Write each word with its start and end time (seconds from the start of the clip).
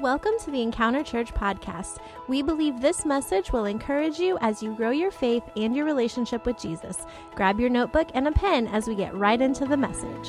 Welcome 0.00 0.32
to 0.44 0.50
the 0.50 0.60
Encounter 0.60 1.02
Church 1.02 1.32
podcast. 1.32 2.00
We 2.28 2.42
believe 2.42 2.82
this 2.82 3.06
message 3.06 3.50
will 3.50 3.64
encourage 3.64 4.18
you 4.18 4.36
as 4.42 4.62
you 4.62 4.74
grow 4.74 4.90
your 4.90 5.10
faith 5.10 5.42
and 5.56 5.74
your 5.74 5.86
relationship 5.86 6.44
with 6.44 6.58
Jesus. 6.58 7.06
Grab 7.34 7.58
your 7.58 7.70
notebook 7.70 8.08
and 8.12 8.28
a 8.28 8.32
pen 8.32 8.66
as 8.66 8.86
we 8.86 8.94
get 8.94 9.14
right 9.14 9.40
into 9.40 9.64
the 9.64 9.78
message. 9.78 10.28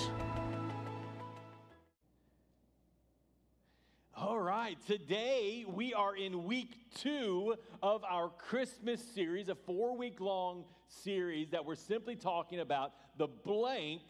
All 4.15 4.39
right, 4.39 4.77
today 4.87 5.65
we 5.67 5.93
are 5.93 6.15
in 6.15 6.45
week 6.45 6.77
two 6.95 7.55
of 7.83 8.05
our 8.05 8.29
Christmas 8.29 9.03
series, 9.03 9.49
a 9.49 9.55
four 9.55 9.97
week 9.97 10.21
long 10.21 10.63
series 10.87 11.49
that 11.49 11.65
we're 11.65 11.75
simply 11.75 12.15
talking 12.15 12.61
about 12.61 12.93
the 13.17 13.27
blank 13.27 14.03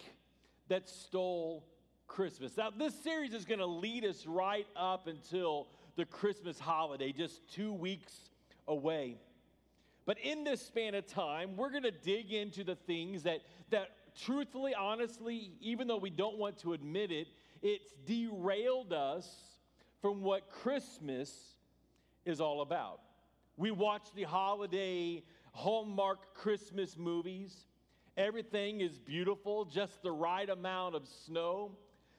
that 0.68 0.88
stole 0.88 1.66
Christmas. 2.08 2.58
Now, 2.58 2.70
this 2.70 2.94
series 3.04 3.34
is 3.34 3.46
going 3.46 3.60
to 3.60 3.66
lead 3.66 4.06
us 4.06 4.26
right 4.26 4.68
up 4.76 5.08
until 5.08 5.68
the 5.96 6.06
Christmas 6.06 6.60
holiday, 6.60 7.12
just 7.12 7.42
two 7.54 7.74
weeks 7.74 8.14
away. 8.68 9.18
But 10.06 10.18
in 10.20 10.44
this 10.44 10.62
span 10.62 10.96
of 10.96 11.06
time, 11.06 11.58
we're 11.58 11.70
going 11.70 11.84
to 11.84 11.92
dig 11.92 12.32
into 12.32 12.64
the 12.64 12.76
things 12.76 13.24
that, 13.24 13.42
that 13.72 13.90
truthfully, 14.24 14.74
honestly, 14.74 15.52
even 15.60 15.88
though 15.88 15.98
we 15.98 16.10
don't 16.10 16.38
want 16.38 16.58
to 16.60 16.74
admit 16.74 17.12
it, 17.12 17.28
it's 17.62 17.94
derailed 18.06 18.94
us 18.94 19.28
from 20.02 20.22
what 20.22 20.50
Christmas 20.50 21.56
is 22.26 22.40
all 22.40 22.62
about. 22.62 23.02
We 23.58 23.72
watch 23.72 24.08
the 24.16 24.24
holiday 24.24 25.24
Hallmark 25.52 26.36
Christmas 26.36 26.98
movies. 26.98 27.66
Everything 28.16 28.82
is 28.82 28.98
beautiful, 29.00 29.66
just 29.66 30.04
the 30.04 30.12
right 30.12 30.50
amount 30.50 30.96
of 30.96 31.08
snow. 31.26 31.72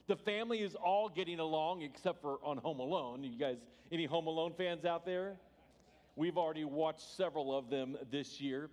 The 0.08 0.16
family 0.16 0.60
is 0.60 0.74
all 0.74 1.10
getting 1.10 1.38
along 1.38 1.82
except 1.82 2.22
for 2.22 2.38
on 2.42 2.56
Home 2.56 2.80
Alone. 2.80 3.22
You 3.22 3.38
guys, 3.38 3.58
any 3.92 4.06
Home 4.06 4.26
Alone 4.26 4.54
fans 4.56 4.86
out 4.86 5.04
there? 5.04 5.36
We've 6.16 6.38
already 6.38 6.64
watched 6.64 7.16
several 7.16 7.56
of 7.56 7.68
them 7.68 7.96
this 8.10 8.40
year. 8.40 8.70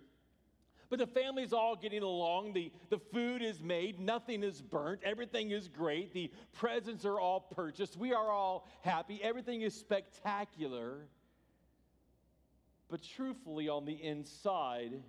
But 0.88 0.98
the 0.98 1.06
family's 1.06 1.52
all 1.52 1.76
getting 1.76 2.02
along. 2.02 2.54
The, 2.54 2.72
the 2.88 2.98
food 2.98 3.42
is 3.42 3.60
made, 3.60 4.00
nothing 4.00 4.42
is 4.42 4.62
burnt, 4.62 5.00
everything 5.04 5.50
is 5.50 5.68
great. 5.68 6.14
The 6.14 6.30
presents 6.54 7.04
are 7.04 7.20
all 7.20 7.40
purchased. 7.40 7.98
We 7.98 8.14
are 8.14 8.30
all 8.30 8.66
happy. 8.80 9.20
Everything 9.22 9.60
is 9.60 9.74
spectacular. 9.74 11.06
But 12.88 13.02
truthfully, 13.02 13.68
on 13.68 13.84
the 13.84 13.94
inside, 13.94 15.02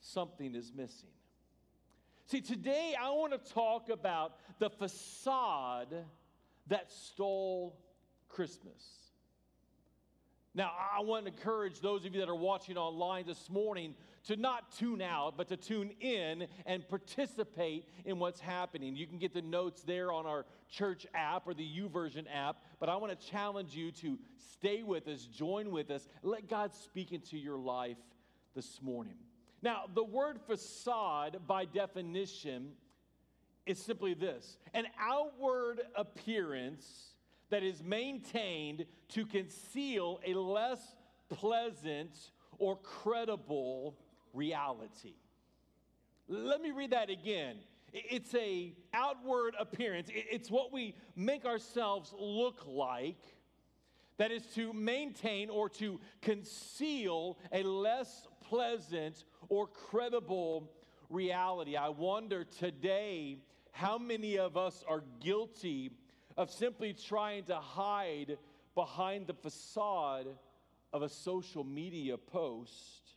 something 0.00 0.54
is 0.54 0.70
missing. 0.72 1.08
See, 2.26 2.40
today 2.40 2.94
I 3.00 3.10
want 3.10 3.32
to 3.32 3.52
talk 3.52 3.88
about 3.88 4.34
the 4.58 4.70
facade 4.70 5.94
that 6.68 6.90
stole 6.90 7.76
Christmas. 8.28 9.02
Now, 10.54 10.70
I 10.96 11.00
want 11.00 11.24
to 11.24 11.32
encourage 11.32 11.80
those 11.80 12.04
of 12.04 12.14
you 12.14 12.20
that 12.20 12.28
are 12.28 12.34
watching 12.34 12.76
online 12.76 13.26
this 13.26 13.48
morning 13.48 13.94
to 14.24 14.36
not 14.36 14.70
tune 14.72 15.00
out, 15.00 15.36
but 15.36 15.48
to 15.48 15.56
tune 15.56 15.92
in 16.00 16.46
and 16.66 16.86
participate 16.88 17.86
in 18.04 18.18
what's 18.18 18.38
happening. 18.38 18.94
You 18.94 19.06
can 19.06 19.18
get 19.18 19.32
the 19.32 19.40
notes 19.40 19.82
there 19.82 20.12
on 20.12 20.26
our 20.26 20.44
church 20.70 21.06
app 21.14 21.46
or 21.46 21.54
the 21.54 21.66
YouVersion 21.66 22.26
app, 22.32 22.56
but 22.78 22.90
I 22.90 22.96
want 22.96 23.18
to 23.18 23.26
challenge 23.26 23.74
you 23.74 23.92
to 23.92 24.18
stay 24.52 24.82
with 24.82 25.08
us, 25.08 25.24
join 25.24 25.70
with 25.70 25.90
us, 25.90 26.06
let 26.22 26.48
God 26.48 26.74
speak 26.74 27.12
into 27.12 27.38
your 27.38 27.58
life 27.58 27.96
this 28.54 28.80
morning. 28.82 29.16
Now, 29.62 29.84
the 29.94 30.02
word 30.02 30.40
facade, 30.46 31.38
by 31.46 31.64
definition, 31.64 32.72
is 33.64 33.78
simply 33.78 34.14
this 34.14 34.58
an 34.74 34.86
outward 34.98 35.82
appearance 35.94 37.14
that 37.50 37.62
is 37.62 37.82
maintained 37.82 38.86
to 39.10 39.24
conceal 39.24 40.20
a 40.26 40.34
less 40.34 40.80
pleasant 41.28 42.30
or 42.58 42.76
credible 42.76 43.96
reality. 44.32 45.14
Let 46.28 46.60
me 46.60 46.70
read 46.70 46.90
that 46.90 47.10
again. 47.10 47.58
It's 47.92 48.34
a 48.34 48.74
outward 48.94 49.54
appearance. 49.58 50.08
It's 50.10 50.50
what 50.50 50.72
we 50.72 50.94
make 51.14 51.44
ourselves 51.44 52.14
look 52.18 52.64
like 52.66 53.20
that 54.16 54.30
is 54.30 54.46
to 54.54 54.72
maintain 54.72 55.50
or 55.50 55.68
to 55.68 56.00
conceal 56.20 57.38
a 57.52 57.62
less 57.62 58.26
pleasant 58.52 59.24
or 59.48 59.66
credible 59.66 60.70
reality. 61.08 61.74
I 61.74 61.88
wonder 61.88 62.44
today 62.44 63.38
how 63.70 63.96
many 63.96 64.36
of 64.36 64.58
us 64.58 64.84
are 64.86 65.02
guilty 65.20 65.90
of 66.36 66.50
simply 66.50 66.92
trying 66.92 67.44
to 67.44 67.56
hide 67.56 68.36
behind 68.74 69.26
the 69.26 69.32
facade 69.32 70.26
of 70.92 71.00
a 71.00 71.08
social 71.08 71.64
media 71.64 72.18
post 72.18 73.14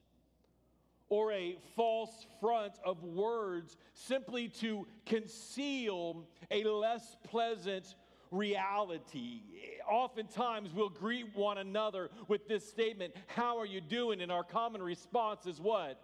or 1.10 1.34
a 1.34 1.58
false 1.76 2.26
front 2.40 2.76
of 2.86 3.04
words 3.04 3.76
simply 3.94 4.48
to 4.48 4.88
conceal 5.06 6.26
a 6.50 6.64
less 6.64 7.18
pleasant 7.26 7.96
reality. 8.32 9.42
Oftentimes, 9.90 10.74
we'll 10.74 10.90
greet 10.90 11.36
one 11.36 11.58
another 11.58 12.10
with 12.28 12.48
this 12.48 12.68
statement, 12.68 13.14
How 13.28 13.58
are 13.60 13.66
you 13.66 13.82
doing? 13.82 14.22
And 14.22 14.32
our 14.32 14.44
common 14.44 14.82
response 14.82 15.46
is 15.46 15.60
what? 15.60 16.02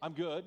I'm 0.00 0.12
good. 0.14 0.44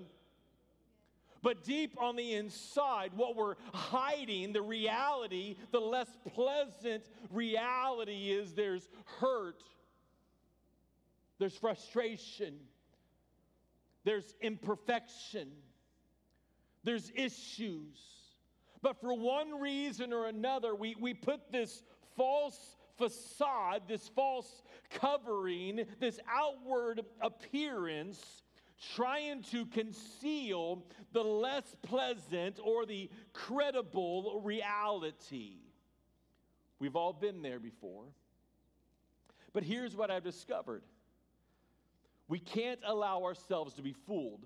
But 1.45 1.63
deep 1.63 1.95
on 1.99 2.15
the 2.15 2.33
inside, 2.33 3.11
what 3.15 3.35
we're 3.35 3.53
hiding, 3.71 4.51
the 4.51 4.63
reality, 4.63 5.57
the 5.71 5.79
less 5.79 6.09
pleasant 6.33 7.03
reality 7.29 8.31
is 8.31 8.53
there's 8.53 8.89
hurt, 9.19 9.61
there's 11.37 11.55
frustration, 11.55 12.55
there's 14.05 14.33
imperfection, 14.41 15.51
there's 16.83 17.11
issues. 17.13 17.99
But 18.81 18.99
for 18.99 19.13
one 19.13 19.59
reason 19.59 20.13
or 20.13 20.25
another, 20.25 20.73
we, 20.73 20.95
we 20.99 21.13
put 21.13 21.51
this 21.51 21.83
false 22.15 22.75
facade, 22.97 23.83
this 23.87 24.07
false 24.09 24.63
covering, 24.89 25.85
this 25.99 26.19
outward 26.29 27.01
appearance, 27.21 28.43
trying 28.95 29.41
to 29.43 29.65
conceal 29.67 30.85
the 31.11 31.23
less 31.23 31.75
pleasant 31.81 32.59
or 32.63 32.85
the 32.85 33.09
credible 33.33 34.41
reality. 34.43 35.57
We've 36.79 36.95
all 36.95 37.13
been 37.13 37.41
there 37.41 37.59
before. 37.59 38.05
But 39.53 39.63
here's 39.63 39.95
what 39.95 40.11
I've 40.11 40.23
discovered 40.23 40.83
we 42.27 42.39
can't 42.39 42.79
allow 42.85 43.23
ourselves 43.23 43.75
to 43.75 43.81
be 43.81 43.93
fooled. 43.93 44.45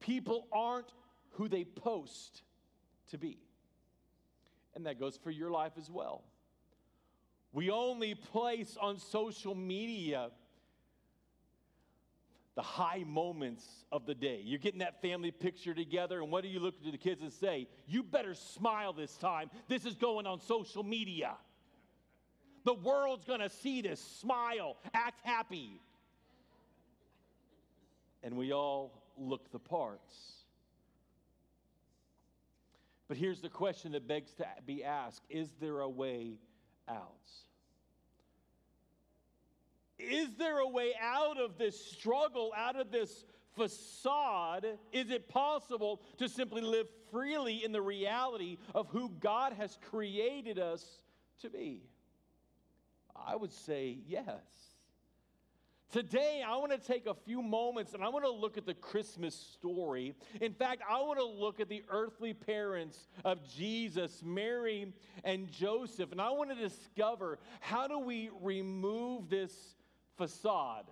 People 0.00 0.46
aren't 0.52 0.92
who 1.32 1.48
they 1.48 1.64
post 1.64 2.42
to 3.10 3.18
be. 3.18 3.38
And 4.74 4.86
that 4.86 4.98
goes 4.98 5.16
for 5.16 5.30
your 5.30 5.50
life 5.50 5.72
as 5.78 5.90
well. 5.90 6.24
We 7.54 7.70
only 7.70 8.16
place 8.16 8.76
on 8.80 8.98
social 8.98 9.54
media 9.54 10.30
the 12.56 12.62
high 12.62 13.04
moments 13.06 13.64
of 13.92 14.06
the 14.06 14.14
day. 14.14 14.40
You're 14.44 14.58
getting 14.58 14.80
that 14.80 15.00
family 15.00 15.30
picture 15.30 15.72
together, 15.72 16.20
and 16.20 16.32
what 16.32 16.42
do 16.42 16.48
you 16.48 16.58
look 16.58 16.82
to 16.84 16.90
the 16.90 16.98
kids 16.98 17.22
and 17.22 17.32
say? 17.32 17.68
You 17.86 18.02
better 18.02 18.34
smile 18.34 18.92
this 18.92 19.16
time. 19.16 19.50
This 19.68 19.86
is 19.86 19.94
going 19.94 20.26
on 20.26 20.40
social 20.40 20.82
media. 20.82 21.36
The 22.64 22.74
world's 22.74 23.24
gonna 23.24 23.48
see 23.48 23.82
this. 23.82 24.00
Smile, 24.00 24.76
act 24.92 25.20
happy. 25.24 25.80
And 28.24 28.36
we 28.36 28.52
all 28.52 29.00
look 29.16 29.52
the 29.52 29.60
parts. 29.60 30.14
But 33.06 33.16
here's 33.16 33.40
the 33.40 33.50
question 33.50 33.92
that 33.92 34.08
begs 34.08 34.32
to 34.34 34.46
be 34.66 34.82
asked 34.82 35.22
Is 35.28 35.50
there 35.60 35.80
a 35.80 35.88
way 35.88 36.38
out? 36.88 37.10
Is 39.98 40.34
there 40.36 40.58
a 40.58 40.68
way 40.68 40.92
out 41.00 41.38
of 41.38 41.56
this 41.56 41.82
struggle, 41.92 42.52
out 42.56 42.78
of 42.78 42.90
this 42.90 43.24
facade? 43.56 44.66
Is 44.92 45.10
it 45.10 45.28
possible 45.28 46.02
to 46.18 46.28
simply 46.28 46.60
live 46.62 46.88
freely 47.10 47.64
in 47.64 47.72
the 47.72 47.80
reality 47.80 48.58
of 48.74 48.88
who 48.88 49.08
God 49.20 49.52
has 49.54 49.78
created 49.90 50.58
us 50.58 50.84
to 51.40 51.50
be? 51.50 51.82
I 53.14 53.36
would 53.36 53.52
say 53.52 53.98
yes. 54.06 54.73
Today, 55.90 56.42
I 56.44 56.56
want 56.56 56.72
to 56.72 56.78
take 56.78 57.06
a 57.06 57.14
few 57.14 57.40
moments 57.40 57.94
and 57.94 58.02
I 58.02 58.08
want 58.08 58.24
to 58.24 58.30
look 58.30 58.58
at 58.58 58.66
the 58.66 58.74
Christmas 58.74 59.34
story. 59.34 60.14
In 60.40 60.52
fact, 60.52 60.82
I 60.88 61.00
want 61.02 61.20
to 61.20 61.24
look 61.24 61.60
at 61.60 61.68
the 61.68 61.84
earthly 61.88 62.34
parents 62.34 63.06
of 63.24 63.38
Jesus, 63.48 64.20
Mary 64.24 64.92
and 65.22 65.50
Joseph, 65.50 66.10
and 66.10 66.20
I 66.20 66.30
want 66.30 66.50
to 66.50 66.56
discover 66.56 67.38
how 67.60 67.86
do 67.86 68.00
we 68.00 68.30
remove 68.40 69.30
this 69.30 69.52
facade 70.16 70.86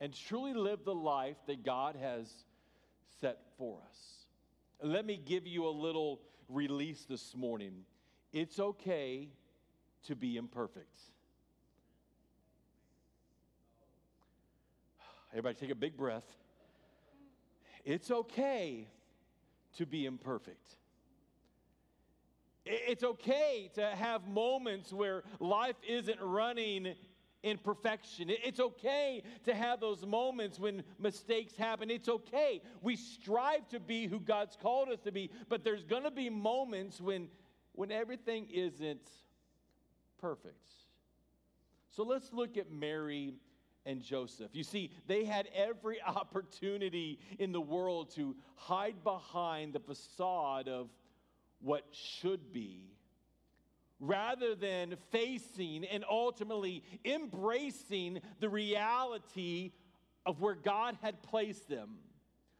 and 0.00 0.14
truly 0.14 0.54
live 0.54 0.84
the 0.84 0.94
life 0.94 1.36
that 1.46 1.64
God 1.64 1.96
has 1.96 2.32
set 3.20 3.38
for 3.58 3.78
us. 3.90 4.26
Let 4.82 5.04
me 5.04 5.16
give 5.16 5.46
you 5.46 5.66
a 5.66 5.70
little 5.70 6.20
release 6.48 7.06
this 7.08 7.34
morning. 7.34 7.84
It's 8.32 8.58
okay 8.58 9.30
to 10.06 10.14
be 10.14 10.36
imperfect. 10.36 11.00
Everybody 15.34 15.56
take 15.56 15.70
a 15.70 15.74
big 15.74 15.96
breath. 15.96 16.24
It's 17.84 18.08
okay 18.08 18.86
to 19.76 19.84
be 19.84 20.06
imperfect. 20.06 20.76
It's 22.64 23.02
okay 23.02 23.68
to 23.74 23.84
have 23.84 24.28
moments 24.28 24.92
where 24.92 25.24
life 25.40 25.74
isn't 25.86 26.20
running 26.22 26.94
in 27.42 27.58
perfection. 27.58 28.28
It's 28.30 28.60
okay 28.60 29.24
to 29.42 29.54
have 29.54 29.80
those 29.80 30.06
moments 30.06 30.60
when 30.60 30.84
mistakes 31.00 31.56
happen. 31.56 31.90
It's 31.90 32.08
okay. 32.08 32.62
We 32.80 32.94
strive 32.94 33.68
to 33.70 33.80
be 33.80 34.06
who 34.06 34.20
God's 34.20 34.56
called 34.56 34.88
us 34.88 35.00
to 35.00 35.10
be, 35.10 35.30
but 35.48 35.64
there's 35.64 35.82
going 35.82 36.04
to 36.04 36.12
be 36.12 36.30
moments 36.30 37.00
when 37.00 37.28
when 37.72 37.90
everything 37.90 38.46
isn't 38.52 39.10
perfect. 40.20 40.70
So 41.90 42.04
let's 42.04 42.32
look 42.32 42.56
at 42.56 42.70
Mary 42.70 43.34
and 43.86 44.02
Joseph. 44.02 44.50
You 44.52 44.64
see, 44.64 44.90
they 45.06 45.24
had 45.24 45.48
every 45.54 46.00
opportunity 46.06 47.18
in 47.38 47.52
the 47.52 47.60
world 47.60 48.14
to 48.16 48.34
hide 48.56 49.02
behind 49.04 49.72
the 49.72 49.80
facade 49.80 50.68
of 50.68 50.88
what 51.60 51.84
should 51.92 52.52
be 52.52 52.94
rather 54.00 54.54
than 54.54 54.96
facing 55.10 55.84
and 55.84 56.04
ultimately 56.10 56.82
embracing 57.04 58.20
the 58.40 58.48
reality 58.48 59.72
of 60.26 60.40
where 60.40 60.54
God 60.54 60.98
had 61.00 61.22
placed 61.22 61.68
them. 61.68 61.96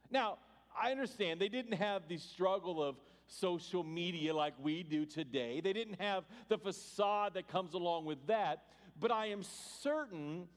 Now, 0.09 0.37
I 0.79 0.91
understand 0.91 1.39
they 1.39 1.49
didn't 1.49 1.73
have 1.73 2.07
the 2.07 2.17
struggle 2.17 2.83
of 2.83 2.95
social 3.27 3.83
media 3.83 4.33
like 4.33 4.53
we 4.61 4.83
do 4.83 5.05
today. 5.05 5.61
They 5.61 5.73
didn't 5.73 5.99
have 5.99 6.25
the 6.47 6.57
facade 6.57 7.33
that 7.35 7.47
comes 7.47 7.73
along 7.73 8.05
with 8.05 8.25
that. 8.27 8.63
But 8.99 9.11
I 9.11 9.27
am 9.27 9.43
certain 9.81 10.47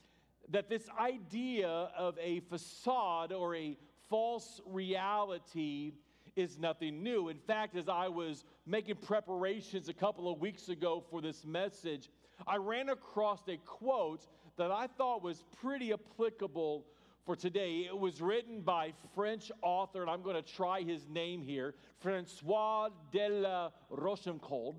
that 0.50 0.68
this 0.68 0.88
idea 0.98 1.68
of 1.68 2.16
a 2.20 2.40
facade 2.40 3.32
or 3.32 3.54
a 3.54 3.76
false 4.08 4.60
reality 4.66 5.92
is 6.36 6.58
nothing 6.58 7.02
new. 7.02 7.28
In 7.28 7.38
fact, 7.38 7.76
as 7.76 7.88
I 7.88 8.08
was 8.08 8.44
making 8.66 8.96
preparations 8.96 9.88
a 9.88 9.92
couple 9.92 10.30
of 10.30 10.38
weeks 10.38 10.68
ago 10.68 11.04
for 11.10 11.20
this 11.20 11.44
message, 11.44 12.10
I 12.46 12.56
ran 12.56 12.88
across 12.88 13.40
a 13.48 13.56
quote 13.58 14.26
that 14.56 14.70
I 14.70 14.86
thought 14.86 15.22
was 15.22 15.44
pretty 15.60 15.92
applicable 15.92 16.84
for 17.26 17.36
today. 17.36 17.86
It 17.86 17.98
was 17.98 18.20
written 18.20 18.60
by 18.60 18.92
French 19.14 19.50
author, 19.62 20.00
and 20.00 20.10
I'm 20.10 20.22
going 20.22 20.36
to 20.36 20.42
try 20.42 20.82
his 20.82 21.06
name 21.08 21.42
here, 21.42 21.74
Francois 22.00 22.88
de 23.12 23.28
la 23.28 23.70
Rochefoucauld. 23.90 24.76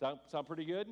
Sound, 0.00 0.20
sound 0.30 0.46
pretty 0.46 0.64
good? 0.64 0.88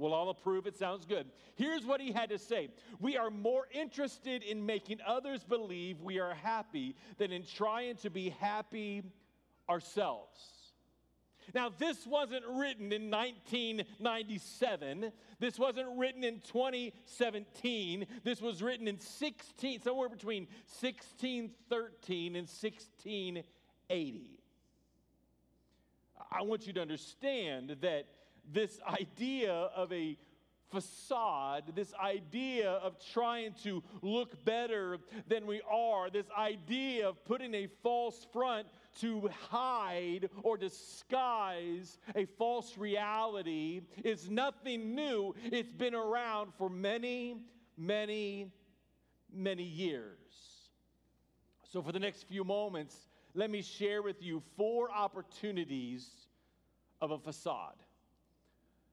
We'll 0.00 0.14
all 0.14 0.30
approve 0.30 0.66
it 0.66 0.76
sounds 0.78 1.04
good. 1.04 1.26
Here's 1.56 1.84
what 1.84 2.00
he 2.00 2.10
had 2.10 2.30
to 2.30 2.38
say 2.38 2.70
We 3.00 3.18
are 3.18 3.28
more 3.28 3.66
interested 3.70 4.42
in 4.42 4.64
making 4.64 5.00
others 5.06 5.44
believe 5.44 6.00
we 6.00 6.18
are 6.18 6.32
happy 6.32 6.96
than 7.18 7.32
in 7.32 7.44
trying 7.44 7.96
to 7.96 8.08
be 8.08 8.30
happy 8.40 9.02
ourselves. 9.68 10.40
Now, 11.52 11.68
this 11.68 12.06
wasn't 12.06 12.46
written 12.46 12.92
in 12.92 13.10
1997. 13.10 15.12
This 15.38 15.58
wasn't 15.58 15.98
written 15.98 16.24
in 16.24 16.40
2017. 16.40 18.06
This 18.24 18.40
was 18.40 18.62
written 18.62 18.88
in 18.88 18.98
16, 19.00 19.82
somewhere 19.82 20.08
between 20.08 20.44
1613 20.80 22.36
and 22.36 22.46
1680. 22.46 24.40
I 26.30 26.42
want 26.42 26.66
you 26.66 26.72
to 26.74 26.80
understand 26.80 27.76
that 27.80 28.06
this 28.52 28.80
idea 28.86 29.52
of 29.52 29.92
a 29.92 30.16
facade, 30.70 31.64
this 31.74 31.92
idea 31.94 32.70
of 32.70 32.94
trying 33.12 33.54
to 33.64 33.82
look 34.02 34.44
better 34.44 34.98
than 35.28 35.46
we 35.46 35.60
are, 35.70 36.10
this 36.10 36.30
idea 36.36 37.08
of 37.08 37.24
putting 37.24 37.54
a 37.54 37.68
false 37.82 38.26
front 38.32 38.66
to 39.00 39.28
hide 39.48 40.28
or 40.42 40.56
disguise 40.56 41.98
a 42.14 42.24
false 42.24 42.78
reality 42.78 43.82
is 44.04 44.30
nothing 44.30 44.94
new. 44.94 45.34
It's 45.44 45.72
been 45.72 45.94
around 45.94 46.52
for 46.56 46.68
many, 46.68 47.36
many, 47.76 48.52
many 49.32 49.64
years. 49.64 50.16
So, 51.72 51.82
for 51.82 51.92
the 51.92 52.00
next 52.00 52.24
few 52.24 52.42
moments, 52.42 52.96
let 53.34 53.48
me 53.50 53.62
share 53.62 54.02
with 54.02 54.22
you 54.22 54.42
four 54.56 54.90
opportunities 54.90 56.08
of 57.00 57.12
a 57.12 57.18
facade. 57.18 57.76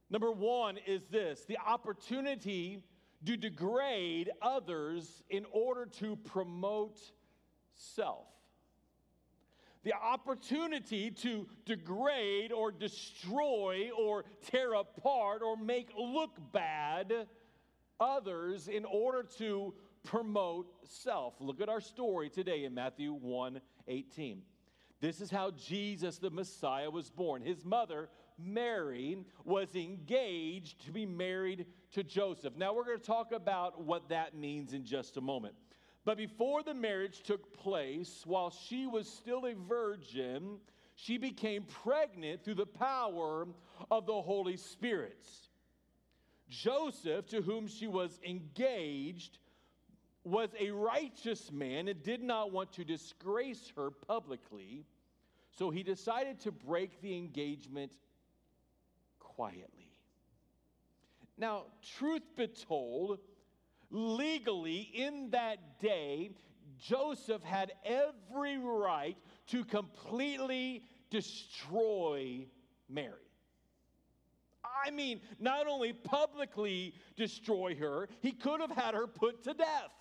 Number 0.10 0.32
one 0.32 0.78
is 0.86 1.06
this 1.08 1.46
the 1.46 1.58
opportunity 1.66 2.84
to 3.26 3.38
degrade 3.38 4.32
others 4.42 5.24
in 5.30 5.46
order 5.52 5.86
to 5.86 6.16
promote 6.18 7.00
self 7.74 8.28
the 9.88 9.94
opportunity 9.94 11.12
to 11.12 11.48
degrade 11.66 12.52
or 12.52 12.74
destroy 12.74 13.90
or 13.98 14.26
tear 14.46 14.74
apart 14.74 15.42
or 15.42 15.56
make 15.56 15.88
look 15.98 16.32
bad 16.52 17.28
others 17.98 18.68
in 18.68 18.84
order 18.84 19.24
to 19.38 19.74
promote 20.04 20.68
self. 20.84 21.36
Look 21.40 21.62
at 21.62 21.70
our 21.70 21.80
story 21.80 22.30
today 22.30 22.66
in 22.66 22.74
Matthew 22.74 23.14
1 23.14 23.62
18. 23.88 24.42
This 25.00 25.22
is 25.22 25.32
how 25.32 25.52
Jesus 25.52 26.18
the 26.18 26.32
Messiah 26.32 26.90
was 26.90 27.10
born. 27.10 27.42
His 27.42 27.64
mother, 27.64 28.10
Mary, 28.38 29.18
was 29.44 29.76
engaged 29.76 30.86
to 30.86 30.92
be 30.92 31.06
married 31.06 31.66
to 31.92 32.04
Joseph. 32.04 32.56
Now, 32.56 32.74
we're 32.74 32.86
going 32.86 33.00
to 33.00 33.06
talk 33.06 33.32
about 33.32 33.82
what 33.82 34.10
that 34.10 34.36
means 34.36 34.74
in 34.74 34.86
just 34.86 35.18
a 35.18 35.22
moment. 35.22 35.56
But 36.06 36.18
before 36.18 36.64
the 36.64 36.74
marriage 36.74 37.22
took 37.24 37.52
place, 37.54 38.24
while 38.26 38.50
she 38.50 38.88
was 38.88 39.10
still 39.10 39.46
a 39.46 39.54
virgin, 39.54 40.58
she 40.96 41.18
became 41.18 41.64
pregnant 41.64 42.44
through 42.44 42.56
the 42.56 42.66
power 42.66 43.48
of 43.92 44.06
the 44.06 44.22
Holy 44.22 44.58
Spirit. 44.58 45.26
Joseph, 46.50 47.28
to 47.28 47.42
whom 47.42 47.68
she 47.68 47.88
was 47.88 48.20
engaged, 48.26 49.40
was 50.24 50.50
a 50.60 50.72
righteous 50.72 51.52
man 51.52 51.88
and 51.88 52.02
did 52.04 52.22
not 52.22 52.52
want 52.52 52.72
to 52.74 52.84
disgrace 52.84 53.72
her 53.76 53.92
publicly, 53.92 54.86
so 55.58 55.70
he 55.70 55.84
decided 55.84 56.40
to 56.42 56.52
break 56.52 57.02
the 57.02 57.16
engagement 57.16 57.92
quietly. 59.38 59.92
Now, 61.38 61.66
truth 61.98 62.24
be 62.36 62.48
told, 62.48 63.20
legally 63.92 64.90
in 64.94 65.30
that 65.30 65.80
day, 65.80 66.32
Joseph 66.80 67.44
had 67.44 67.72
every 67.86 68.58
right 68.58 69.16
to 69.48 69.64
completely 69.64 70.84
destroy 71.12 72.48
Mary. 72.90 73.14
I 74.86 74.90
mean, 74.90 75.22
not 75.40 75.68
only 75.68 75.94
publicly 75.94 76.96
destroy 77.16 77.76
her, 77.76 78.10
he 78.22 78.32
could 78.32 78.60
have 78.60 78.72
had 78.72 78.96
her 78.96 79.06
put 79.08 79.44
to 79.44 79.54
death. 79.54 79.92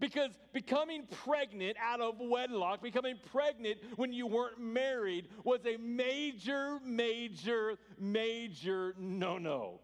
Because 0.00 0.30
becoming 0.52 1.06
pregnant 1.24 1.76
out 1.82 2.00
of 2.00 2.20
wedlock, 2.20 2.82
becoming 2.82 3.16
pregnant 3.32 3.78
when 3.96 4.12
you 4.12 4.26
weren't 4.26 4.60
married, 4.60 5.28
was 5.42 5.60
a 5.66 5.76
major, 5.76 6.78
major, 6.84 7.78
major 7.98 8.94
no 8.98 9.38
no. 9.38 9.80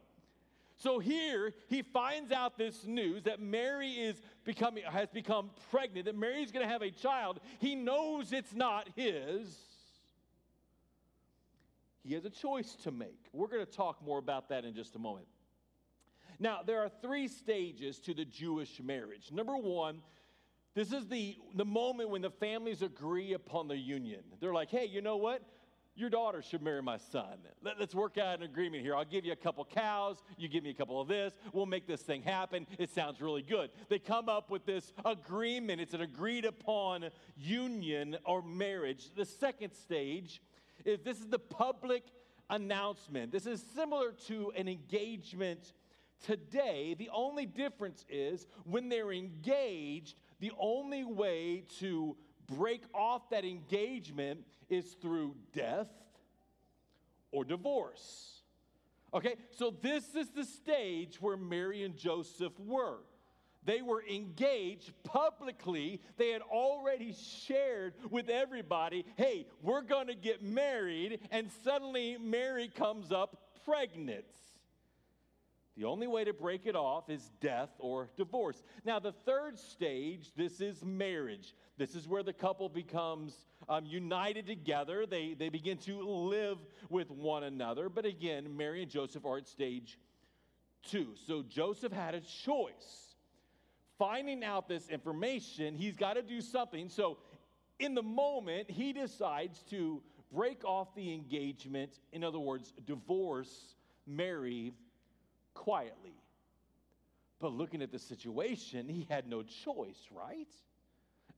So 0.77 0.99
here 0.99 1.53
he 1.69 1.83
finds 1.83 2.31
out 2.31 2.59
this 2.59 2.85
news 2.85 3.25
that 3.25 3.41
Mary 3.41 3.91
is 3.91 4.21
becoming 4.45 4.85
has 4.85 5.09
become 5.11 5.51
pregnant, 5.71 6.07
that 6.07 6.17
Mary's 6.17 6.53
going 6.53 6.67
to 6.67 6.73
have 6.73 6.83
a 6.83 6.91
child. 6.91 7.41
He 7.59 7.75
knows 7.75 8.33
it's 8.33 8.55
not 8.55 8.89
his. 8.95 9.57
He 12.05 12.15
has 12.15 12.25
a 12.25 12.31
choice 12.31 12.77
to 12.83 12.91
make. 12.91 13.31
We're 13.33 13.49
going 13.49 13.65
to 13.65 13.73
talk 13.73 14.05
more 14.05 14.19
about 14.19 14.51
that 14.51 14.65
in 14.65 14.75
just 14.75 14.95
a 14.95 14.99
moment. 14.99 15.27
Now, 16.39 16.61
there 16.65 16.81
are 16.81 16.91
three 17.03 17.29
stages 17.29 17.99
to 18.01 18.15
the 18.15 18.25
Jewish 18.25 18.81
marriage. 18.83 19.31
Number 19.33 19.57
one, 19.57 20.03
this 20.75 20.93
is 20.93 21.07
the, 21.07 21.37
the 21.55 21.65
moment 21.65 22.11
when 22.11 22.23
the 22.23 22.31
families 22.31 22.83
agree 22.83 23.33
upon 23.33 23.69
the 23.69 23.77
union. 23.77 24.23
They're 24.41 24.53
like, 24.53 24.71
hey, 24.71 24.87
you 24.87 25.01
know 25.01 25.17
what? 25.17 25.43
your 25.97 26.11
daughter 26.11 26.43
should 26.43 26.63
marry 26.63 26.83
my 26.83 26.97
son. 26.97 27.39
Let, 27.63 27.81
us 27.81 27.95
work 27.95 28.19
out 28.19 28.39
an 28.39 28.43
agreement 28.45 28.83
here. 28.83 28.97
I'll 28.97 29.05
give 29.05 29.25
you 29.25 29.33
a 29.33 29.37
couple 29.37 29.65
cows, 29.65 30.23
you 30.37 30.49
give 30.49 30.65
me 30.65 30.71
a 30.71 30.75
couple 30.75 31.01
of 31.01 31.09
this, 31.09 31.35
we'll 31.53 31.67
make 31.67 31.87
this 31.87 32.03
thing 32.03 32.23
happen. 32.23 32.67
It 32.79 32.91
sounds 32.91 33.21
really 33.21 33.43
good. 33.43 33.71
They 33.89 33.99
come 33.99 34.29
up 34.29 34.51
with 34.51 34.67
this 34.67 34.93
agreement, 35.05 35.81
it's 35.81 35.95
an 35.95 36.01
agreed 36.01 36.45
upon 36.45 37.11
union 37.37 38.17
or 38.25 38.43
marriage. 38.43 39.11
The 39.15 39.25
second 39.25 39.73
stage 39.73 40.43
is 40.85 41.01
this 41.01 41.21
is 41.21 41.29
the 41.29 41.39
public 41.39 42.03
announcement. 42.51 43.31
This 43.31 43.47
is 43.47 43.65
similar 43.75 44.13
to 44.27 44.53
an 44.57 44.69
engagement 44.69 45.73
today. 46.27 46.95
The 46.99 47.11
only 47.13 47.47
difference 47.47 48.05
is 48.09 48.47
when 48.65 48.89
they're 48.89 49.13
engaged, 49.13 50.17
the 50.41 50.53
only 50.59 51.05
way 51.05 51.65
to 51.81 52.17
break 52.47 52.83
off 52.95 53.31
that 53.31 53.45
engagement 53.45 54.45
is 54.69 54.97
through 55.01 55.35
death 55.53 55.89
or 57.31 57.45
divorce. 57.45 58.43
Okay, 59.13 59.37
so 59.51 59.73
this 59.81 60.15
is 60.15 60.31
the 60.31 60.45
stage 60.45 61.21
where 61.21 61.37
Mary 61.37 61.85
and 61.85 61.97
Joseph 61.97 62.59
were. 62.59 62.99
They 63.65 63.81
were 63.81 64.05
engaged 64.05 64.93
publicly. 65.05 66.01
They 66.17 66.31
had 66.31 66.43
already 66.43 67.15
shared 67.47 67.95
with 68.11 68.29
everybody, 68.29 69.07
hey, 69.17 69.47
we're 69.63 69.83
to 70.09 70.15
get 70.15 70.43
married. 70.43 71.21
And 71.31 71.49
suddenly 71.63 72.19
Mary 72.21 72.69
comes 72.69 73.11
up 73.11 73.39
pregnant. 73.65 74.25
The 75.77 75.85
only 75.85 76.07
way 76.07 76.25
to 76.25 76.33
break 76.33 76.67
it 76.67 76.77
off 76.77 77.11
is 77.11 77.31
death 77.41 77.71
or 77.79 78.09
divorce. 78.17 78.63
Now, 78.85 79.01
the 79.01 79.13
third 79.13 79.59
stage, 79.59 80.31
this 80.37 80.61
is 80.61 80.85
marriage. 80.85 81.55
This 81.79 81.97
is 81.97 82.07
where 82.07 82.23
the 82.23 82.33
couple 82.33 82.69
becomes 82.69 83.35
um, 83.69 83.85
united 83.85 84.47
together. 84.47 85.05
They, 85.05 85.35
they 85.37 85.49
begin 85.49 85.79
to 85.79 86.01
live 86.01 86.59
with 86.91 87.11
one 87.11 87.43
another. 87.43 87.89
But 87.89 88.05
again, 88.05 88.57
Mary 88.57 88.83
and 88.83 88.91
Joseph 88.91 89.25
are 89.25 89.39
at 89.39 89.49
stage 89.49 89.99
two. 90.89 91.09
So 91.27 91.43
Joseph 91.43 91.93
had 91.93 92.15
a 92.15 92.21
choice. 92.21 93.17
Finding 93.99 94.45
out 94.45 94.69
this 94.69 94.89
information, 94.89 95.75
he's 95.75 95.97
got 95.97 96.15
to 96.15 96.23
do 96.23 96.41
something. 96.41 96.89
So, 96.89 97.19
in 97.79 97.95
the 97.95 98.03
moment, 98.03 98.71
he 98.71 98.93
decides 98.93 99.61
to 99.71 100.03
break 100.33 100.65
off 100.65 100.95
the 100.95 101.13
engagement, 101.13 101.99
in 102.13 102.23
other 102.25 102.39
words, 102.39 102.73
divorce 102.87 103.75
Mary 104.07 104.73
quietly. 105.55 106.15
But 107.41 107.53
looking 107.53 107.83
at 107.83 107.91
the 107.91 107.99
situation, 107.99 108.89
he 108.89 109.07
had 109.09 109.29
no 109.29 109.43
choice, 109.43 110.09
right? 110.11 110.49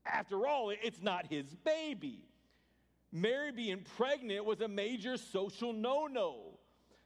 After 0.05 0.47
all, 0.47 0.71
it's 0.71 1.03
not 1.03 1.27
his 1.27 1.47
baby. 1.65 2.25
Mary 3.13 3.51
being 3.53 3.85
pregnant 3.97 4.45
was 4.45 4.61
a 4.61 4.69
major 4.69 5.17
social 5.17 5.73
no 5.73 6.07
no. 6.07 6.59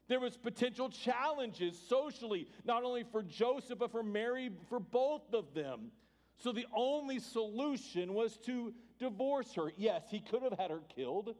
There 0.08 0.18
was 0.18 0.36
potential 0.36 0.88
challenges 0.90 1.80
socially, 1.88 2.48
not 2.64 2.82
only 2.82 3.04
for 3.04 3.22
Joseph, 3.22 3.78
but 3.78 3.92
for 3.92 4.02
Mary, 4.02 4.50
for 4.68 4.80
both 4.80 5.32
of 5.32 5.54
them. 5.54 5.92
So 6.36 6.50
the 6.50 6.66
only 6.74 7.20
solution 7.20 8.12
was 8.14 8.36
to 8.38 8.74
divorce 8.98 9.54
her. 9.54 9.72
Yes, 9.76 10.02
he 10.10 10.18
could 10.18 10.42
have 10.42 10.58
had 10.58 10.70
her 10.70 10.80
killed, 10.94 11.36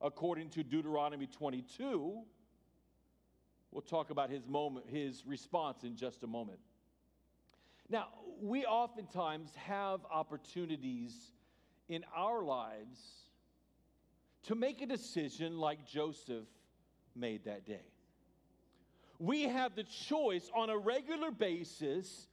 according 0.00 0.48
to 0.50 0.62
Deuteronomy 0.64 1.26
22. 1.26 2.22
We'll 3.70 3.82
talk 3.82 4.10
about 4.10 4.30
his 4.30 4.46
moment, 4.46 4.86
his 4.88 5.26
response 5.26 5.84
in 5.84 5.96
just 5.96 6.22
a 6.22 6.26
moment. 6.26 6.58
Now, 7.90 8.08
we 8.40 8.64
oftentimes 8.64 9.54
have 9.56 10.00
opportunities 10.10 11.14
in 11.88 12.04
our 12.14 12.42
lives 12.42 12.98
to 14.44 14.54
make 14.54 14.80
a 14.82 14.86
decision 14.86 15.58
like 15.58 15.86
Joseph 15.86 16.46
made 17.14 17.44
that 17.44 17.66
day. 17.66 17.84
We 19.18 19.44
have 19.44 19.74
the 19.74 19.84
choice 19.84 20.48
on 20.54 20.70
a 20.70 20.78
regular 20.78 21.30
basis 21.30 22.28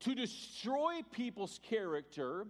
to 0.00 0.14
destroy 0.14 1.00
people's 1.10 1.58
character, 1.62 2.46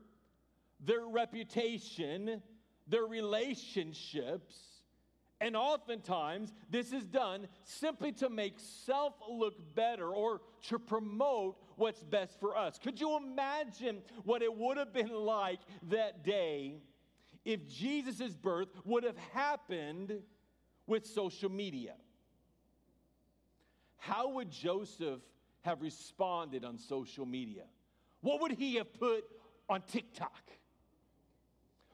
their 0.81 1.07
reputation, 1.07 2.43
their 2.87 3.05
relationships, 3.05 4.57
and 5.45 5.59
oftentimes, 5.59 6.55
this 6.71 6.91
is 6.91 7.05
done 7.05 7.49
simply 7.65 8.13
to 8.13 8.31
make 8.31 8.55
self 8.59 9.13
look 9.29 9.75
better 9.75 10.09
or 10.09 10.41
to 10.69 10.79
promote 10.79 11.57
what's 11.77 12.03
best 12.03 12.41
for 12.41 12.57
us. 12.57 12.79
Could 12.83 12.99
you 12.99 13.19
imagine 13.19 14.01
what 14.23 14.41
it 14.41 14.57
would 14.57 14.79
have 14.79 14.95
been 14.95 15.13
like 15.13 15.61
that 15.91 16.25
day 16.25 16.77
if 17.45 17.69
Jesus' 17.69 18.35
birth 18.35 18.69
would 18.87 19.05
have 19.05 19.19
happened 19.35 20.23
with 20.87 21.05
social 21.05 21.51
media? 21.51 21.93
How 23.99 24.31
would 24.31 24.51
Joseph 24.51 25.21
have 25.61 25.83
responded 25.83 26.65
on 26.65 26.79
social 26.79 27.27
media? 27.27 27.65
What 28.23 28.41
would 28.41 28.53
he 28.53 28.77
have 28.77 28.91
put 28.95 29.25
on 29.69 29.83
TikTok? 29.83 30.41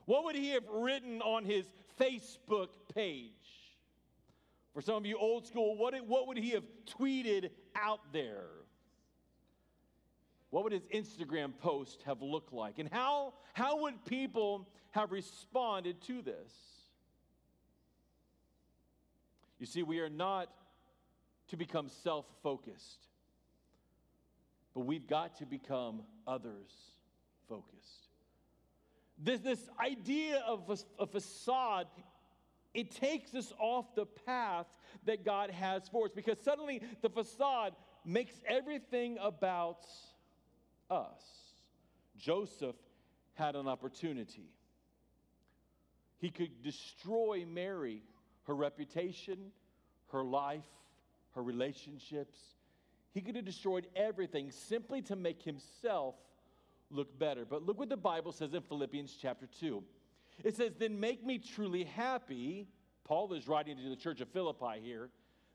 What 0.05 0.23
would 0.25 0.37
he 0.37 0.51
have 0.51 0.69
written 0.69 1.21
on 1.21 1.45
his 1.45 1.69
Facebook 2.01 2.69
page? 2.95 3.40
For 4.75 4.81
some 4.81 4.97
of 4.97 5.07
you 5.07 5.17
old 5.19 5.47
school, 5.47 5.77
what, 5.77 5.95
what 6.07 6.29
would 6.29 6.39
he 6.39 6.51
have 6.51 6.65
tweeted 6.87 7.51
out 7.75 8.13
there? 8.13 8.47
What 10.51 10.65
would 10.65 10.73
his 10.73 10.87
Instagram 10.87 11.53
post 11.59 12.03
have 12.07 12.23
looked 12.23 12.53
like? 12.53 12.79
And 12.79 12.89
how, 12.91 13.35
how 13.53 13.83
would 13.83 14.05
people 14.05 14.69
have 14.91 15.13
responded 15.13 16.01
to 16.03 16.23
this? 16.23 16.53
You 19.59 19.67
see, 19.67 19.83
we 19.83 20.01
are 20.01 20.09
not 20.09 20.49
to 21.49 21.57
become 21.57 21.89
self 21.89 22.27
focused, 22.43 23.09
but 24.75 24.81
we've 24.81 25.07
got 25.07 25.37
to 25.39 25.47
become 25.47 26.03
others 26.27 26.71
focused. 27.49 28.09
This, 29.23 29.41
this 29.41 29.69
idea 29.79 30.43
of 30.47 30.71
a, 30.71 31.03
a 31.03 31.07
facade 31.07 31.87
it 32.75 32.91
takes 32.91 33.35
us 33.35 33.53
off 33.59 33.95
the 33.95 34.07
path 34.07 34.67
that 35.05 35.25
God 35.25 35.51
has 35.51 35.89
for 35.89 36.07
us 36.07 36.13
because 36.15 36.39
suddenly 36.39 36.83
the 37.03 37.09
facade 37.09 37.75
makes 38.05 38.35
everything 38.47 39.19
about 39.21 39.85
us. 40.91 41.23
Joseph 42.17 42.77
had 43.35 43.57
an 43.57 43.67
opportunity. 43.67 44.51
He 46.19 46.31
could 46.31 46.63
destroy 46.63 47.45
Mary, 47.49 48.03
her 48.45 48.55
reputation, 48.55 49.39
her 50.13 50.23
life, 50.23 50.65
her 51.35 51.43
relationships. 51.43 52.37
He 53.13 53.21
could 53.21 53.37
have 53.37 53.45
destroyed 53.45 53.87
everything 53.97 54.51
simply 54.51 55.03
to 55.03 55.17
make 55.17 55.43
himself 55.43 56.15
look 56.91 57.19
better. 57.19 57.45
But 57.45 57.63
look 57.63 57.79
what 57.79 57.89
the 57.89 57.97
Bible 57.97 58.33
says 58.33 58.53
in 58.53 58.63
Philippians 58.63 59.17
chapter 59.21 59.49
2. 59.61 59.83
It 60.45 60.57
says, 60.57 60.73
Then 60.79 60.99
make 61.01 61.25
me 61.25 61.39
truly 61.39 61.85
happy. 61.85 62.69
Paul 63.05 63.33
is 63.33 63.49
writing 63.49 63.77
to 63.77 63.89
the 63.89 63.97
church 63.97 64.21
of 64.21 64.29
Philippi 64.29 64.81
here. 64.83 65.11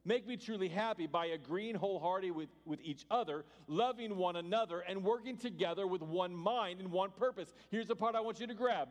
Make 0.07 0.27
me 0.27 0.37
truly 0.37 0.67
happy 0.67 1.07
by 1.07 1.27
agreeing 1.27 1.73
wholeheartedly 1.73 2.29
with, 2.29 2.49
with 2.63 2.79
each 2.83 3.05
other, 3.09 3.43
loving 3.67 4.17
one 4.17 4.35
another, 4.35 4.81
and 4.81 5.03
working 5.03 5.35
together 5.35 5.87
with 5.87 6.03
one 6.03 6.35
mind 6.35 6.79
and 6.79 6.91
one 6.91 7.09
purpose. 7.09 7.53
Here's 7.71 7.87
the 7.87 7.95
part 7.95 8.13
I 8.13 8.21
want 8.21 8.39
you 8.39 8.47
to 8.47 8.53
grab 8.53 8.89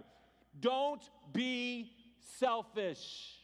don't 0.60 1.02
be 1.32 1.92
selfish. 2.38 3.40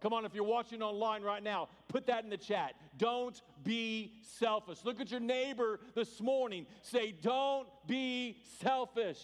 Come 0.00 0.12
on, 0.12 0.24
if 0.24 0.32
you're 0.32 0.44
watching 0.44 0.80
online 0.80 1.22
right 1.22 1.42
now, 1.42 1.68
put 1.88 2.06
that 2.06 2.22
in 2.22 2.30
the 2.30 2.36
chat. 2.36 2.74
Don't 2.96 3.40
be 3.64 4.12
selfish. 4.38 4.78
Look 4.84 5.00
at 5.00 5.10
your 5.10 5.18
neighbor 5.18 5.80
this 5.96 6.20
morning. 6.20 6.66
Say, 6.82 7.12
Don't 7.20 7.66
be 7.86 8.36
selfish. 8.60 9.18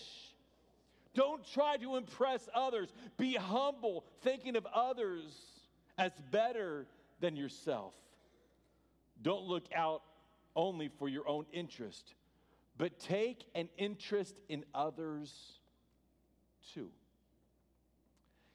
Don't 1.14 1.44
try 1.52 1.76
to 1.76 1.96
impress 1.96 2.48
others. 2.54 2.92
Be 3.16 3.34
humble, 3.34 4.04
thinking 4.22 4.56
of 4.56 4.66
others 4.66 5.22
as 5.96 6.12
better 6.30 6.86
than 7.20 7.36
yourself. 7.36 7.94
Don't 9.22 9.44
look 9.44 9.64
out 9.74 10.02
only 10.56 10.88
for 10.88 11.08
your 11.08 11.28
own 11.28 11.46
interest, 11.52 12.14
but 12.76 12.98
take 12.98 13.44
an 13.54 13.68
interest 13.78 14.40
in 14.48 14.64
others 14.74 15.32
too. 16.74 16.90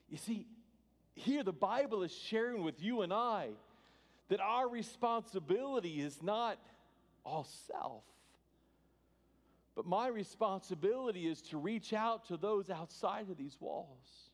You 0.10 0.18
see, 0.18 0.48
here 1.16 1.44
the 1.44 1.54
Bible 1.54 2.04
is 2.04 2.12
sharing 2.12 2.64
with 2.64 2.82
you 2.82 3.02
and 3.02 3.14
I 3.14 3.50
that 4.30 4.40
our 4.40 4.68
responsibility 4.68 6.02
is 6.02 6.22
not 6.22 6.60
all 7.26 7.48
self. 7.68 8.04
But 9.80 9.88
my 9.88 10.10
responsibility 10.10 11.26
is 11.26 11.42
to 11.44 11.58
reach 11.58 11.94
out 11.94 12.26
to 12.26 12.36
those 12.36 12.70
outside 12.70 13.30
of 13.30 13.38
these 13.38 13.56
walls. 13.62 14.30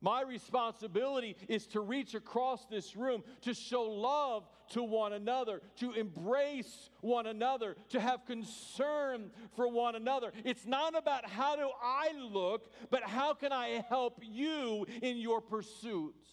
My 0.00 0.22
responsibility 0.22 1.36
is 1.46 1.68
to 1.68 1.80
reach 1.80 2.16
across 2.16 2.66
this 2.66 2.96
room, 2.96 3.22
to 3.42 3.54
show 3.54 3.84
love 3.84 4.48
to 4.70 4.82
one 4.82 5.12
another, 5.12 5.62
to 5.76 5.92
embrace 5.92 6.90
one 7.00 7.28
another, 7.28 7.76
to 7.90 8.00
have 8.00 8.26
concern 8.26 9.30
for 9.54 9.68
one 9.68 9.94
another. 9.94 10.32
It's 10.44 10.66
not 10.66 10.98
about 10.98 11.30
how 11.30 11.54
do 11.54 11.70
I 11.80 12.10
look, 12.20 12.72
but 12.90 13.04
how 13.04 13.34
can 13.34 13.52
I 13.52 13.84
help 13.88 14.18
you 14.20 14.84
in 15.00 15.18
your 15.18 15.42
pursuits? 15.42 16.26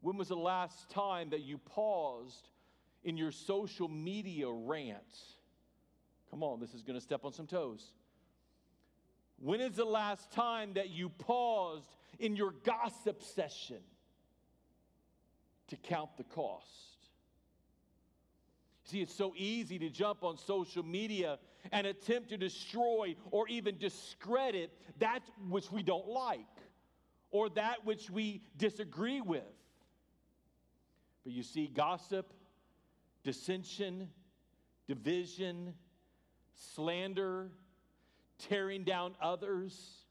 When 0.00 0.16
was 0.16 0.28
the 0.28 0.34
last 0.34 0.88
time 0.88 1.28
that 1.28 1.42
you 1.42 1.58
paused 1.58 2.48
in 3.06 3.16
your 3.16 3.30
social 3.30 3.88
media 3.88 4.50
rant. 4.50 5.16
Come 6.28 6.42
on, 6.42 6.58
this 6.58 6.74
is 6.74 6.82
going 6.82 6.98
to 6.98 7.00
step 7.00 7.24
on 7.24 7.32
some 7.32 7.46
toes. 7.46 7.92
When 9.38 9.60
is 9.60 9.76
the 9.76 9.84
last 9.84 10.32
time 10.32 10.72
that 10.74 10.90
you 10.90 11.08
paused 11.08 11.88
in 12.18 12.34
your 12.34 12.50
gossip 12.64 13.22
session 13.22 13.78
to 15.68 15.76
count 15.76 16.16
the 16.16 16.24
cost? 16.24 16.66
See, 18.82 19.00
it's 19.00 19.14
so 19.14 19.34
easy 19.36 19.78
to 19.78 19.88
jump 19.88 20.24
on 20.24 20.36
social 20.36 20.82
media 20.82 21.38
and 21.70 21.86
attempt 21.86 22.30
to 22.30 22.36
destroy 22.36 23.14
or 23.30 23.46
even 23.48 23.78
discredit 23.78 24.72
that 24.98 25.20
which 25.48 25.70
we 25.70 25.84
don't 25.84 26.08
like 26.08 26.40
or 27.30 27.50
that 27.50 27.84
which 27.84 28.10
we 28.10 28.42
disagree 28.56 29.20
with. 29.20 29.42
But 31.22 31.32
you 31.32 31.44
see, 31.44 31.68
gossip, 31.68 32.32
dissension, 33.26 34.08
division, 34.86 35.74
slander, 36.54 37.50
tearing 38.38 38.84
down 38.84 39.16
others, 39.20 40.04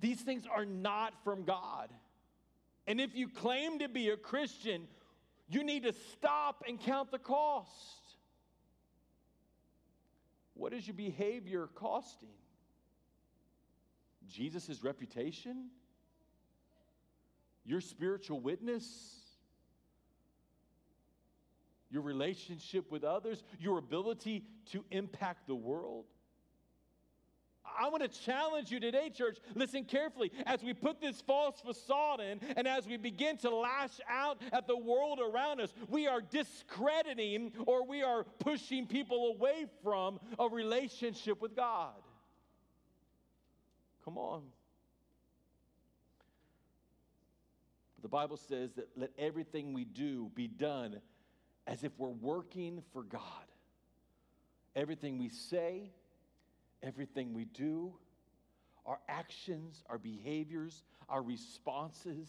these 0.00 0.20
things 0.22 0.44
are 0.50 0.64
not 0.64 1.12
from 1.24 1.44
God. 1.44 1.90
And 2.86 3.02
if 3.02 3.14
you 3.14 3.28
claim 3.28 3.80
to 3.80 3.88
be 3.88 4.08
a 4.08 4.16
Christian, 4.16 4.88
you 5.46 5.62
need 5.62 5.82
to 5.82 5.92
stop 6.12 6.64
and 6.66 6.80
count 6.80 7.10
the 7.10 7.18
cost. 7.18 7.68
What 10.54 10.72
is 10.72 10.86
your 10.86 10.96
behavior 10.96 11.68
costing? 11.74 12.28
Jesus' 14.26 14.82
reputation? 14.82 15.68
Your 17.66 17.82
spiritual 17.82 18.40
witness? 18.40 19.23
Your 21.94 22.02
relationship 22.02 22.90
with 22.90 23.04
others? 23.04 23.44
Your 23.60 23.78
ability 23.78 24.42
to 24.72 24.84
impact 24.90 25.46
the 25.46 25.54
world? 25.54 26.06
I 27.64 27.88
want 27.88 28.02
to 28.02 28.08
challenge 28.08 28.72
you 28.72 28.80
today, 28.80 29.10
church. 29.10 29.38
Listen 29.54 29.84
carefully. 29.84 30.32
As 30.44 30.60
we 30.60 30.74
put 30.74 31.00
this 31.00 31.20
false 31.20 31.60
facade 31.60 32.18
in 32.18 32.40
and 32.56 32.66
as 32.66 32.88
we 32.88 32.96
begin 32.96 33.36
to 33.38 33.50
lash 33.54 34.00
out 34.10 34.42
at 34.52 34.66
the 34.66 34.76
world 34.76 35.20
around 35.20 35.60
us, 35.60 35.72
we 35.88 36.08
are 36.08 36.20
discrediting 36.20 37.52
or 37.64 37.86
we 37.86 38.02
are 38.02 38.24
pushing 38.40 38.88
people 38.88 39.32
away 39.36 39.66
from 39.84 40.18
a 40.40 40.48
relationship 40.48 41.40
with 41.40 41.54
God. 41.54 41.94
Come 44.04 44.18
on. 44.18 44.42
The 48.02 48.08
Bible 48.08 48.36
says 48.36 48.72
that 48.72 48.88
let 48.96 49.12
everything 49.16 49.72
we 49.72 49.84
do 49.84 50.32
be 50.34 50.48
done 50.48 51.00
as 51.66 51.84
if 51.84 51.92
we're 51.98 52.08
working 52.08 52.82
for 52.92 53.02
God. 53.02 53.22
Everything 54.76 55.18
we 55.18 55.28
say, 55.28 55.90
everything 56.82 57.32
we 57.32 57.44
do, 57.46 57.94
our 58.86 58.98
actions, 59.08 59.82
our 59.88 59.98
behaviors, 59.98 60.82
our 61.08 61.22
responses 61.22 62.28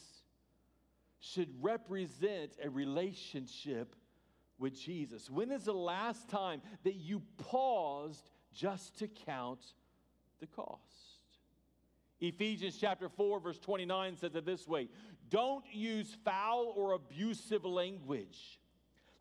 should 1.20 1.50
represent 1.62 2.52
a 2.64 2.70
relationship 2.70 3.96
with 4.58 4.80
Jesus. 4.80 5.30
When 5.30 5.52
is 5.52 5.66
the 5.66 5.74
last 5.74 6.30
time 6.30 6.62
that 6.84 6.96
you 6.96 7.22
paused 7.38 8.30
just 8.54 8.98
to 9.00 9.08
count 9.08 9.60
the 10.40 10.48
cost? 10.48 10.80
Ephesians 12.22 12.78
chapter 12.80 13.10
4, 13.10 13.40
verse 13.40 13.60
29 13.60 14.16
says 14.18 14.36
it 14.36 14.46
this 14.46 14.68
way 14.68 14.88
Don't 15.30 15.66
use 15.74 16.16
foul 16.24 16.74
or 16.76 16.94
abusive 16.94 17.66
language 17.66 18.60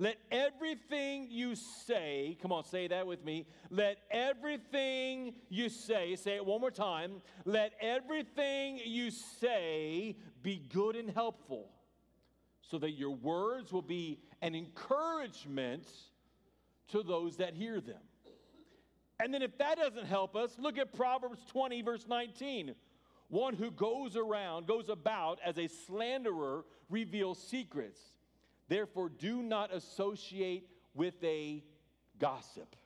let 0.01 0.17
everything 0.33 1.29
you 1.31 1.55
say, 1.55 2.37
come 2.43 2.51
on, 2.51 2.65
say 2.65 2.89
that 2.89 3.07
with 3.07 3.25
me. 3.25 3.47
Let 3.71 3.99
everything 4.11 5.35
you 5.49 5.69
say, 5.69 6.17
say 6.17 6.35
it 6.35 6.45
one 6.45 6.61
more 6.61 6.73
time. 6.73 7.23
Let 7.45 7.75
everything 7.81 8.81
you 8.85 9.13
say 9.13 10.17
be 10.43 10.57
good 10.57 10.97
and 10.97 11.09
helpful, 11.09 11.71
so 12.61 12.79
that 12.79 12.91
your 12.93 13.15
words 13.15 13.73
will 13.73 13.83
be 13.83 14.19
an 14.43 14.57
encouragement 14.57 15.87
to 16.89 17.05
those 17.05 17.37
that 17.37 17.55
hear 17.55 17.81
them. 17.81 18.03
And 19.21 19.33
then, 19.33 19.43
if 19.43 19.57
that 19.59 19.79
doesn't 19.79 20.07
help 20.07 20.35
us, 20.35 20.57
look 20.59 20.77
at 20.77 20.93
Proverbs 20.93 21.39
20, 21.51 21.83
verse 21.83 22.07
19. 22.09 22.75
One 23.29 23.55
who 23.55 23.71
goes 23.71 24.17
around, 24.17 24.67
goes 24.67 24.89
about 24.89 25.39
as 25.45 25.57
a 25.57 25.69
slanderer, 25.69 26.65
reveals 26.91 27.41
secrets 27.41 28.01
Therefore, 28.69 29.09
do 29.09 29.43
not 29.43 29.73
associate 29.75 30.69
with 30.95 31.15
a 31.23 31.63
gossip. 32.19 32.77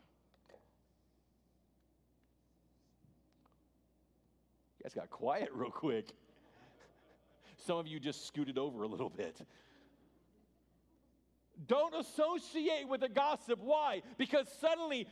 You 4.79 4.85
guys 4.85 4.95
got 4.95 5.11
quiet 5.11 5.51
real 5.53 5.71
quick. 5.71 6.09
Some 7.59 7.79
of 7.79 7.87
you 7.87 8.01
just 8.01 8.27
scooted 8.27 8.59
over 8.59 8.83
a 8.83 8.87
little 8.87 9.11
bit. 9.11 9.41
Don't 11.67 11.95
associate 11.95 12.89
with 12.89 13.03
a 13.03 13.09
gossip. 13.09 13.59
Why? 13.61 14.03
Because 14.17 14.47
suddenly 14.61 15.07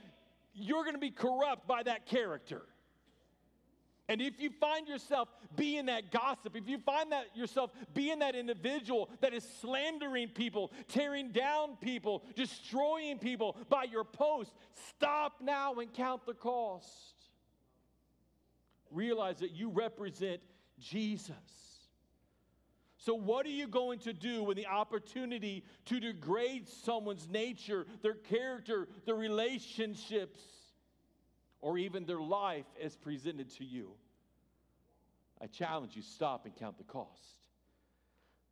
you're 0.55 0.85
going 0.85 0.95
to 0.95 1.01
be 1.01 1.11
corrupt 1.11 1.67
by 1.67 1.83
that 1.83 2.07
character. 2.07 2.62
And 4.09 4.23
if 4.23 4.40
you 4.40 4.51
find 4.61 4.87
yourself 4.87 5.29
being 5.57 5.87
that 5.87 6.12
gossip, 6.12 6.55
if 6.55 6.69
you 6.69 6.79
find 6.79 7.11
that 7.11 7.37
yourself 7.37 7.73
being 7.92 8.21
that 8.21 8.37
individual 8.37 9.11
that 9.21 9.35
is 9.35 9.47
slandering 9.61 10.29
people, 10.29 10.73
tearing 10.88 11.33
down 11.33 11.77
people, 11.81 12.23
destroying 12.37 13.19
people 13.19 13.57
by 13.69 13.85
your 13.85 14.05
post, 14.05 14.53
stop 14.90 15.40
now 15.40 15.75
and 15.75 15.92
count 15.92 16.25
the 16.25 16.35
cost. 16.35 17.14
Realize 18.92 19.40
that 19.40 19.51
you 19.51 19.71
represent 19.71 20.40
Jesus. 20.79 21.35
So, 22.99 23.14
what 23.14 23.45
are 23.47 23.51
you 23.51 23.66
going 23.66 23.99
to 24.01 24.12
do 24.12 24.45
when 24.45 24.57
the 24.57 24.66
opportunity 24.66 25.64
to 25.87 26.01
degrade 26.01 26.69
someone's 26.69 27.29
nature, 27.29 27.87
their 28.03 28.14
character, 28.14 28.88
their 29.05 29.14
relationships, 29.16 30.40
or 31.66 31.79
even 31.79 32.07
their 32.07 32.20
life 32.20 32.64
as 32.81 32.94
presented 32.94 33.50
to 33.50 33.64
you. 33.64 33.90
I 35.42 35.48
challenge 35.48 35.96
you, 35.96 36.02
stop 36.02 36.44
and 36.44 36.55
count 36.55 36.79
the 36.79 36.85
cost. 36.85 37.40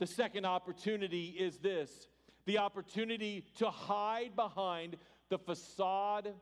The 0.00 0.07
second 0.09 0.46
opportunity 0.46 1.27
is 1.27 1.59
this 1.59 2.09
the 2.44 2.59
opportunity 2.59 3.46
to 3.59 3.70
hide 3.70 4.35
behind 4.35 4.96
the 5.29 5.38
facade 5.38 6.35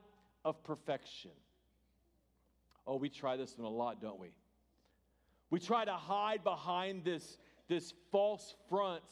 of 0.47 0.65
perfection. 0.65 1.33
Oh, 2.87 2.97
we 2.97 3.11
try 3.11 3.37
this 3.37 3.59
one 3.59 3.71
a 3.71 3.77
lot, 3.77 4.01
don't 4.01 4.19
we? 4.19 4.33
We 5.51 5.61
try 5.61 5.85
to 5.85 5.93
hide 5.93 6.43
behind 6.43 7.05
this, 7.05 7.37
this 7.69 7.93
false 8.11 8.55
front, 8.71 9.05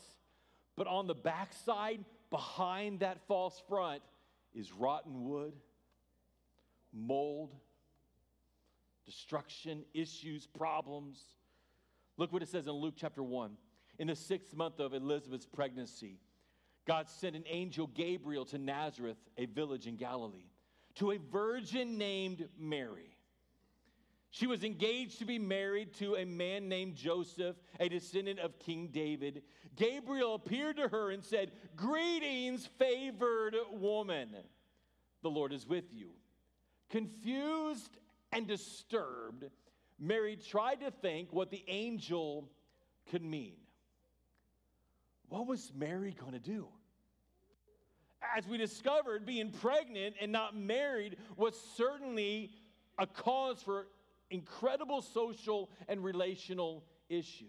but 0.77 0.87
on 0.87 1.07
the 1.07 1.15
backside, 1.15 2.07
behind 2.31 3.01
that 3.01 3.19
false 3.29 3.63
front, 3.69 4.01
is 4.55 4.73
rotten 4.73 5.29
wood 5.29 5.53
mold, 6.93 7.55
destruction, 9.07 9.85
issues, 9.95 10.47
problems. 10.47 11.21
Look 12.17 12.33
what 12.33 12.43
it 12.43 12.49
says 12.49 12.67
in 12.67 12.73
Luke 12.73 12.95
chapter 12.97 13.23
1. 13.23 13.57
In 13.99 14.09
the 14.09 14.17
sixth 14.17 14.55
month 14.55 14.81
of 14.81 14.95
Elizabeth's 14.95 15.47
pregnancy, 15.47 16.19
God 16.87 17.09
sent 17.09 17.37
an 17.37 17.45
angel 17.47 17.87
Gabriel 17.89 18.45
to 18.47 18.59
Nazareth, 18.59 19.19
a 19.37 19.47
village 19.47 19.87
in 19.87 19.97
Galilee, 19.97 20.51
to 20.97 21.13
a 21.13 21.19
virgin 21.31 21.99
named 21.99 22.49
Mary. 22.59 23.17
She 24.31 24.47
was 24.47 24.63
engaged 24.63 25.19
to 25.19 25.25
be 25.25 25.39
married 25.39 25.93
to 25.95 26.15
a 26.15 26.25
man 26.25 26.69
named 26.69 26.95
Joseph, 26.95 27.57
a 27.81 27.89
descendant 27.89 28.39
of 28.39 28.59
King 28.61 28.89
David. 28.93 29.43
Gabriel 29.75 30.35
appeared 30.35 30.77
to 30.77 30.89
her 30.89 31.11
and 31.11 31.25
said, 31.25 31.51
Greetings, 31.75 32.69
favored 32.79 33.57
woman. 33.73 34.37
The 35.23 35.31
Lord 35.31 35.53
is 35.53 35.67
with 35.67 35.93
you. 35.93 36.11
Confused 36.91 37.97
and 38.33 38.47
disturbed, 38.47 39.45
Mary 39.99 40.37
tried 40.37 40.81
to 40.81 40.91
think 40.91 41.33
what 41.33 41.51
the 41.51 41.65
angel 41.69 42.51
could 43.11 43.23
mean. 43.23 43.55
What 45.29 45.47
was 45.47 45.73
Mary 45.75 46.15
going 46.19 46.33
to 46.33 46.39
do? 46.39 46.67
As 48.37 48.47
we 48.47 48.59
discovered, 48.59 49.25
being 49.25 49.51
pregnant 49.51 50.17
and 50.21 50.31
not 50.33 50.57
married 50.57 51.17
was 51.37 51.55
certainly 51.77 52.51
a 52.99 53.07
cause 53.07 53.63
for 53.63 53.87
incredible 54.31 55.01
social 55.01 55.71
and 55.89 56.05
relational 56.05 56.85
issues. 57.09 57.49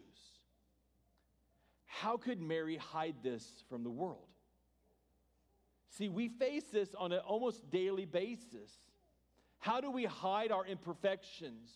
How 1.86 2.18
could 2.18 2.40
Mary 2.40 2.78
hide 2.78 3.16
this 3.22 3.64
from 3.70 3.84
the 3.84 3.90
world? 3.90 4.28
See, 5.90 6.08
we 6.08 6.30
face 6.30 6.64
this 6.72 6.96
on 6.96 7.12
an 7.12 7.20
almost 7.20 7.70
daily 7.70 8.06
basis. 8.06 8.72
How 9.62 9.80
do 9.80 9.92
we 9.92 10.06
hide 10.06 10.52
our 10.52 10.66
imperfections? 10.66 11.70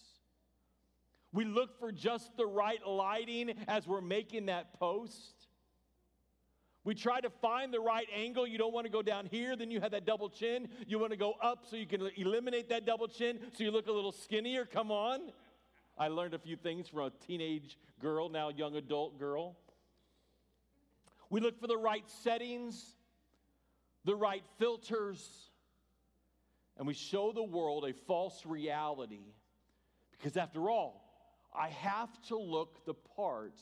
We 1.31 1.45
look 1.45 1.79
for 1.79 1.91
just 1.91 2.35
the 2.35 2.45
right 2.45 2.85
lighting 2.85 3.53
as 3.67 3.85
we're 3.87 4.01
making 4.01 4.47
that 4.47 4.73
post. 4.79 5.47
We 6.83 6.95
try 6.95 7.21
to 7.21 7.29
find 7.29 7.71
the 7.71 7.79
right 7.79 8.07
angle. 8.13 8.47
You 8.47 8.57
don't 8.57 8.73
want 8.73 8.85
to 8.85 8.91
go 8.91 9.03
down 9.03 9.27
here, 9.27 9.55
then 9.55 9.69
you 9.69 9.81
have 9.81 9.91
that 9.91 10.03
double 10.03 10.29
chin. 10.29 10.67
You 10.87 10.97
want 10.97 11.11
to 11.11 11.17
go 11.17 11.33
up 11.41 11.65
so 11.69 11.75
you 11.75 11.85
can 11.85 12.09
eliminate 12.17 12.69
that 12.69 12.85
double 12.87 13.07
chin 13.07 13.39
so 13.53 13.63
you 13.63 13.69
look 13.69 13.87
a 13.87 13.91
little 13.91 14.11
skinnier. 14.11 14.65
Come 14.65 14.89
on. 14.91 15.31
I 15.95 16.07
learned 16.07 16.33
a 16.33 16.39
few 16.39 16.55
things 16.55 16.89
from 16.89 17.01
a 17.01 17.11
teenage 17.27 17.77
girl, 18.01 18.29
now 18.29 18.49
young 18.49 18.75
adult 18.75 19.19
girl. 19.19 19.55
We 21.29 21.39
look 21.39 21.59
for 21.59 21.67
the 21.67 21.77
right 21.77 22.03
settings, 22.23 22.95
the 24.05 24.15
right 24.15 24.43
filters 24.57 25.51
and 26.77 26.88
we 26.88 26.93
show 26.93 27.31
the 27.31 27.43
world 27.43 27.85
a 27.85 27.93
false 27.93 28.45
reality 28.45 29.33
because, 30.11 30.38
after 30.38 30.69
all, 30.69 31.05
I 31.57 31.69
have 31.69 32.09
to 32.27 32.38
look 32.38 32.85
the 32.85 32.93
part 32.93 33.59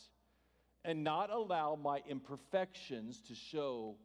and 0.85 1.03
not 1.03 1.29
allow 1.29 1.75
my 1.81 2.01
imperfections 2.07 3.21
to 3.27 3.35
show 3.35 3.95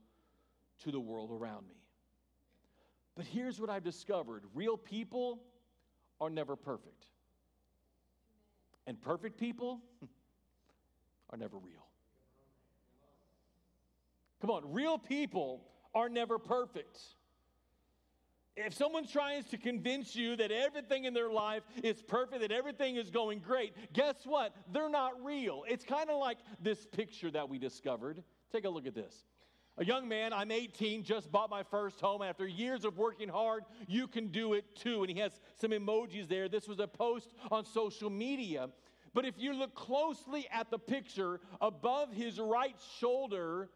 to 0.85 0.91
the 0.93 1.01
world 1.01 1.31
around 1.33 1.67
me. 1.69 1.75
But 3.17 3.27
here's 3.27 3.61
what 3.61 3.71
I've 3.71 3.83
discovered 3.83 4.45
real 4.55 4.77
people 4.77 5.41
are 6.21 6.31
never 6.31 6.55
perfect, 6.55 7.07
and 8.87 9.01
perfect 9.01 9.39
people 9.39 9.81
are 11.31 11.39
never 11.39 11.57
real. 11.57 11.87
Come 14.41 14.51
on, 14.51 14.73
real 14.73 14.99
people 14.99 15.65
are 15.95 16.09
never 16.09 16.39
perfect. 16.39 16.99
If 18.67 18.75
someone 18.75 19.07
tries 19.07 19.45
to 19.51 19.57
convince 19.57 20.17
you 20.17 20.35
that 20.37 20.51
everything 20.51 21.05
in 21.05 21.15
their 21.15 21.31
life 21.31 21.63
is 21.85 22.03
perfect, 22.03 22.41
that 22.41 22.51
everything 22.51 22.97
is 22.97 23.09
going 23.09 23.39
great, 23.39 23.73
guess 23.93 24.17
what? 24.25 24.53
They're 24.73 24.91
not 24.91 25.25
real. 25.25 25.63
It's 25.69 25.85
kind 25.85 26.11
of 26.11 26.19
like 26.19 26.39
this 26.61 26.85
picture 26.85 27.31
that 27.31 27.49
we 27.49 27.59
discovered. 27.59 28.23
Take 28.51 28.65
a 28.65 28.69
look 28.69 28.87
at 28.87 28.97
this. 28.97 29.15
A 29.77 29.85
young 29.85 30.09
man, 30.09 30.33
I'm 30.33 30.51
18, 30.51 31.05
just 31.05 31.31
bought 31.31 31.51
my 31.51 31.63
first 31.63 32.01
home. 32.01 32.21
After 32.21 32.49
years 32.49 32.85
of 32.85 32.99
working 32.99 33.29
hard, 33.29 33.63
you 33.87 34.09
can 34.09 34.27
do 34.27 34.55
it 34.55 34.65
too. 34.75 35.05
And 35.05 35.11
he 35.11 35.21
has 35.21 35.41
some 35.61 35.71
emojis 35.71 36.29
there. 36.29 36.49
This 36.49 36.67
was 36.67 36.81
a 36.81 36.89
post 36.89 37.33
on 37.53 37.65
social 37.65 38.11
media. 38.11 38.71
But 39.15 39.25
if 39.25 39.35
you 39.39 39.53
look 39.53 39.77
closely 39.77 40.49
at 40.51 40.69
the 40.73 40.81
picture, 40.81 41.41
above 41.61 42.13
his 42.13 42.41
right 42.41 42.77
shoulder, 42.99 43.71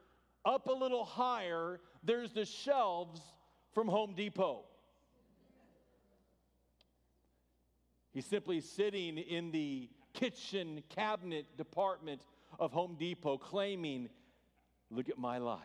up 0.44 0.66
a 0.66 0.72
little 0.72 1.04
higher, 1.04 1.80
there's 2.02 2.32
the 2.32 2.44
shelves 2.44 3.20
from 3.72 3.86
Home 3.86 4.14
Depot. 4.16 4.64
He's 8.12 8.26
simply 8.26 8.60
sitting 8.60 9.18
in 9.18 9.50
the 9.50 9.88
kitchen 10.12 10.82
cabinet 10.88 11.56
department 11.56 12.22
of 12.58 12.72
Home 12.72 12.96
Depot 12.98 13.38
claiming, 13.38 14.08
Look 14.90 15.08
at 15.08 15.18
my 15.18 15.38
life. 15.38 15.60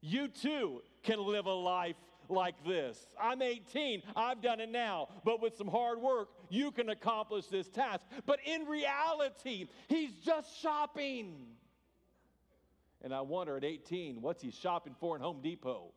You 0.00 0.28
too 0.28 0.82
can 1.02 1.18
live 1.18 1.46
a 1.46 1.52
life 1.52 1.96
like 2.28 2.54
this. 2.64 2.98
I'm 3.20 3.42
18, 3.42 4.02
I've 4.14 4.40
done 4.40 4.60
it 4.60 4.68
now, 4.68 5.08
but 5.24 5.42
with 5.42 5.56
some 5.56 5.66
hard 5.66 6.00
work, 6.00 6.28
you 6.48 6.70
can 6.70 6.88
accomplish 6.90 7.46
this 7.46 7.68
task. 7.68 8.04
But 8.26 8.38
in 8.44 8.66
reality, 8.66 9.66
he's 9.88 10.12
just 10.24 10.56
shopping. 10.60 11.34
And 13.02 13.12
I 13.12 13.22
wonder 13.22 13.56
at 13.56 13.64
18, 13.64 14.20
what's 14.20 14.42
he 14.42 14.50
shopping 14.50 14.94
for 15.00 15.16
in 15.16 15.22
Home 15.22 15.40
Depot? 15.42 15.92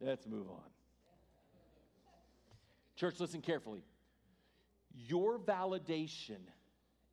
Let's 0.00 0.26
move 0.26 0.48
on. 0.50 0.60
Church, 2.96 3.18
listen 3.18 3.40
carefully. 3.40 3.82
Your 4.94 5.38
validation 5.38 6.40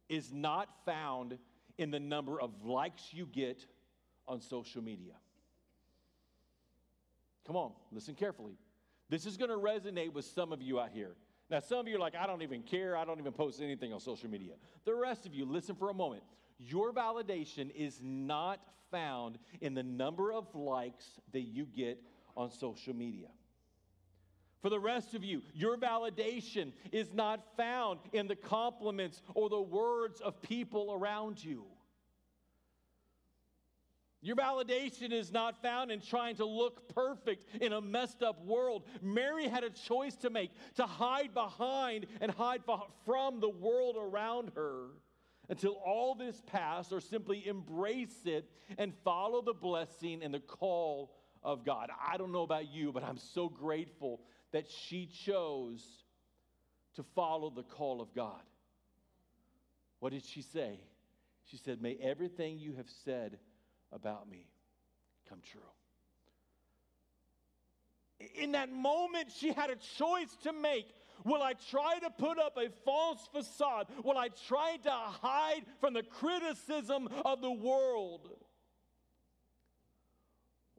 is 0.08 0.32
not 0.34 0.70
found 0.86 1.38
in 1.78 1.92
the 1.92 2.00
number 2.00 2.40
of 2.42 2.66
likes 2.66 3.14
you 3.14 3.26
get 3.26 3.66
on 4.28 4.42
social 4.42 4.82
media. 4.82 5.14
Come 7.48 7.56
on, 7.56 7.72
listen 7.92 8.16
carefully. 8.16 8.58
This 9.10 9.26
is 9.26 9.38
going 9.38 9.50
to 9.50 9.58
resonate 9.58 10.14
with 10.14 10.26
some 10.26 10.54
of 10.54 10.62
you 10.62 10.80
out 10.80 10.92
here. 10.94 11.16
Now, 11.50 11.62
some 11.62 11.80
of 11.80 11.88
you 11.88 11.96
are 11.96 12.00
like, 12.00 12.14
I 12.16 12.28
don't 12.28 12.44
even 12.44 12.62
care. 12.62 12.96
I 12.96 13.06
don't 13.06 13.20
even 13.20 13.32
post 13.32 13.60
anything 13.60 13.92
on 13.92 14.00
social 14.00 14.30
media. 14.30 14.54
The 14.86 14.94
rest 14.94 15.26
of 15.26 15.34
you, 15.34 15.46
listen 15.46 15.76
for 15.76 15.90
a 15.90 15.94
moment. 15.94 16.22
Your 16.60 16.94
validation 16.94 17.72
is 17.74 18.00
not 18.04 18.60
found 18.92 19.40
in 19.62 19.74
the 19.74 19.82
number 19.82 20.32
of 20.32 20.54
likes 20.54 21.06
that 21.32 21.42
you 21.42 21.66
get 21.66 22.00
on 22.38 22.52
social 22.52 22.94
media. 22.94 23.28
For 24.62 24.70
the 24.70 24.80
rest 24.80 25.14
of 25.14 25.24
you, 25.24 25.42
your 25.54 25.78
validation 25.78 26.74
is 26.92 27.14
not 27.14 27.56
found 27.56 28.00
in 28.12 28.28
the 28.28 28.36
compliments 28.36 29.22
or 29.34 29.50
the 29.50 29.62
words 29.62 30.20
of 30.20 30.42
people 30.42 30.94
around 30.94 31.44
you. 31.44 31.66
Your 34.22 34.36
validation 34.36 35.14
is 35.14 35.32
not 35.32 35.62
found 35.62 35.92
in 35.92 36.02
trying 36.02 36.36
to 36.38 36.46
look 36.46 36.94
perfect 36.94 37.46
in 37.62 37.72
a 37.72 37.80
messed 37.80 38.22
up 38.22 38.44
world. 38.44 38.84
Mary 39.02 39.48
had 39.48 39.64
a 39.64 39.70
choice 39.70 40.18
to 40.18 40.30
make 40.30 40.52
to 40.76 40.84
hide 40.84 41.34
behind 41.34 42.06
and 42.20 42.30
hide 42.30 42.64
from 43.06 43.40
the 43.40 43.50
world 43.50 43.96
around 43.98 44.52
her 44.56 44.88
until 45.48 45.82
all 45.86 46.16
this 46.16 46.42
passed, 46.46 46.92
or 46.92 47.00
simply 47.00 47.48
embrace 47.48 48.26
it 48.26 48.48
and 48.78 48.94
follow 49.04 49.42
the 49.42 49.54
blessing 49.54 50.22
and 50.22 50.32
the 50.34 50.40
call 50.40 51.16
of 51.42 51.66
God. 51.66 51.90
I 52.06 52.18
don't 52.18 52.32
know 52.32 52.44
about 52.44 52.70
you, 52.72 52.92
but 52.92 53.04
I'm 53.04 53.18
so 53.18 53.50
grateful 53.50 54.20
that 54.52 54.70
she 54.70 55.08
chose 55.26 55.84
to 56.96 57.04
follow 57.16 57.50
the 57.50 57.64
call 57.64 58.02
of 58.02 58.14
God. 58.14 58.42
What 60.00 60.12
did 60.12 60.26
she 60.26 60.42
say? 60.42 60.80
She 61.46 61.58
said, 61.58 61.82
May 61.82 61.98
everything 62.02 62.60
you 62.60 62.74
have 62.74 62.90
said 63.04 63.38
about 63.92 64.30
me 64.30 64.48
come 65.28 65.40
true. 65.52 65.62
In 68.36 68.52
that 68.52 68.72
moment, 68.72 69.32
she 69.36 69.54
had 69.54 69.70
a 69.70 69.76
choice 69.98 70.36
to 70.44 70.52
make. 70.52 70.88
Will 71.24 71.42
I 71.42 71.54
try 71.70 72.00
to 72.00 72.10
put 72.10 72.40
up 72.40 72.58
a 72.58 72.70
false 72.86 73.28
facade? 73.32 73.88
Will 74.04 74.18
I 74.18 74.30
try 74.48 74.78
to 74.84 74.92
hide 74.92 75.64
from 75.80 75.94
the 75.94 76.04
criticism 76.04 77.10
of 77.26 77.42
the 77.42 77.52
world? 77.52 78.30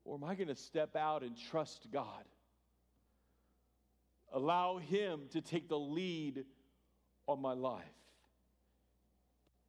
Or 0.05 0.17
am 0.17 0.25
I 0.25 0.35
going 0.35 0.49
to 0.49 0.57
step 0.57 0.97
out 0.97 1.23
and 1.23 1.37
trust 1.51 1.89
God? 1.93 2.25
Allow 4.33 4.79
Him 4.79 5.23
to 5.31 5.41
take 5.41 5.69
the 5.69 5.79
lead 5.79 6.45
on 7.27 7.41
my 7.41 7.53
life. 7.53 7.85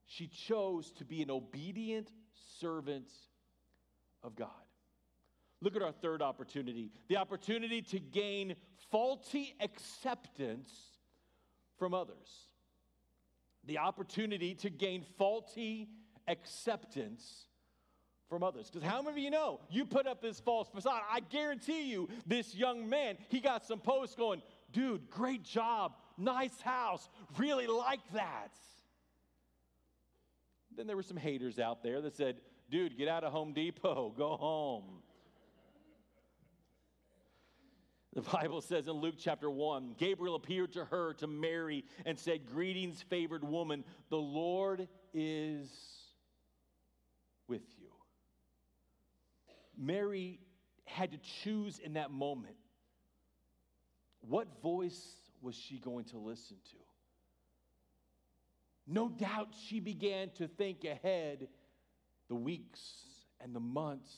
She 0.06 0.28
chose 0.28 0.92
to 0.94 1.06
be 1.06 1.22
an 1.22 1.32
obedient 1.32 2.12
servant 2.60 3.10
of 4.24 4.36
God. 4.36 4.50
Look 5.62 5.76
at 5.76 5.82
our 5.82 5.92
third 5.92 6.22
opportunity 6.22 6.92
the 7.08 7.18
opportunity 7.18 7.82
to 7.84 8.00
gain 8.00 8.56
faulty 8.90 9.56
acceptance 9.60 10.70
from 11.78 11.94
others. 11.94 12.48
The 13.66 13.78
opportunity 13.78 14.56
to 14.56 14.70
gain 14.70 15.06
faulty 15.18 15.88
acceptance 16.28 17.46
from 18.28 18.44
others. 18.44 18.70
Because 18.72 18.88
how 18.88 19.02
many 19.02 19.12
of 19.12 19.18
you 19.18 19.30
know 19.30 19.60
you 19.70 19.86
put 19.86 20.08
up 20.08 20.22
this 20.22 20.40
false 20.40 20.68
facade? 20.70 21.02
I 21.12 21.20
guarantee 21.20 21.92
you, 21.92 22.10
this 22.26 22.56
young 22.56 22.90
man, 22.90 23.18
he 23.30 23.40
got 23.40 23.66
some 23.66 23.80
posts 23.80 24.16
going, 24.16 24.42
dude, 24.72 25.10
great 25.10 25.44
job, 25.44 25.94
nice 26.18 26.60
house, 26.62 27.08
really 27.38 27.68
like 27.68 28.02
that. 28.14 28.52
Then 30.76 30.88
there 30.88 30.96
were 30.96 31.04
some 31.04 31.18
haters 31.18 31.60
out 31.60 31.84
there 31.84 32.02
that 32.02 32.16
said, 32.16 32.38
dude, 32.70 32.98
get 32.98 33.08
out 33.08 33.24
of 33.24 33.32
Home 33.32 33.54
Depot, 33.54 34.14
go 34.18 34.38
home. 34.38 35.02
The 38.14 38.22
Bible 38.22 38.60
says 38.60 38.88
in 38.88 38.94
Luke 38.94 39.16
chapter 39.18 39.50
1 39.50 39.96
Gabriel 39.98 40.36
appeared 40.36 40.74
to 40.74 40.84
her, 40.86 41.14
to 41.16 41.28
Mary, 41.28 41.86
and 42.06 42.20
said, 42.20 42.46
Greetings, 42.46 43.02
favored 43.10 43.44
woman, 43.44 43.86
the 44.10 44.18
Lord 44.18 44.90
is 45.14 45.70
with 47.48 47.62
you. 47.78 47.88
Mary 49.78 50.40
had 50.84 51.12
to 51.12 51.18
choose 51.44 51.80
in 51.80 51.94
that 51.94 52.12
moment 52.12 52.56
what 54.22 54.62
voice 54.62 55.16
was 55.42 55.56
she 55.56 55.78
going 55.80 56.06
to 56.06 56.18
listen 56.18 56.58
to? 56.72 56.78
No 58.88 59.10
doubt 59.10 59.50
she 59.68 59.80
began 59.80 60.30
to 60.32 60.48
think 60.48 60.84
ahead 60.84 61.48
the 62.28 62.36
weeks 62.36 62.82
and 63.40 63.56
the 63.56 63.60
months 63.60 64.12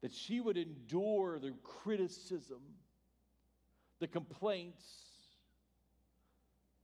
that 0.00 0.12
she 0.12 0.40
would 0.40 0.56
endure 0.56 1.38
the 1.38 1.52
criticism, 1.62 2.60
the 3.98 4.06
complaints, 4.06 4.84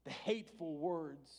the 0.03 0.11
hateful 0.11 0.75
words. 0.75 1.31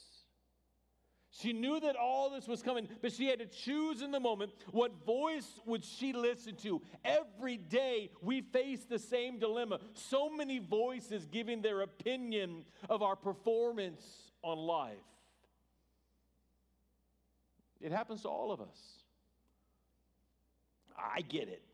She 1.39 1.53
knew 1.53 1.79
that 1.81 1.97
all 1.97 2.31
this 2.31 2.49
was 2.49 2.63
coming, 2.63 2.89
but 3.03 3.13
she 3.13 3.27
had 3.27 3.41
to 3.41 3.47
choose 3.47 4.01
in 4.01 4.11
the 4.11 4.21
moment 4.21 4.53
what 4.71 5.05
voice 5.05 5.61
would 5.67 5.85
she 5.85 6.13
listen 6.15 6.57
to. 6.57 6.81
Every 7.05 7.59
day 7.59 8.11
we 8.23 8.41
face 8.41 8.85
the 8.85 8.99
same 8.99 9.39
dilemma. 9.39 9.81
So 9.93 10.31
many 10.31 10.59
voices 10.59 11.27
giving 11.27 11.61
their 11.61 11.83
opinion 11.83 12.65
of 12.89 13.03
our 13.03 13.17
performance 13.17 14.03
on 14.43 14.57
life. 14.57 14.97
It 17.83 17.93
happens 17.93 18.23
to 18.23 18.29
all 18.29 18.51
of 18.51 18.63
us. 18.63 19.03
I 20.97 21.21
get 21.21 21.49
it. 21.49 21.66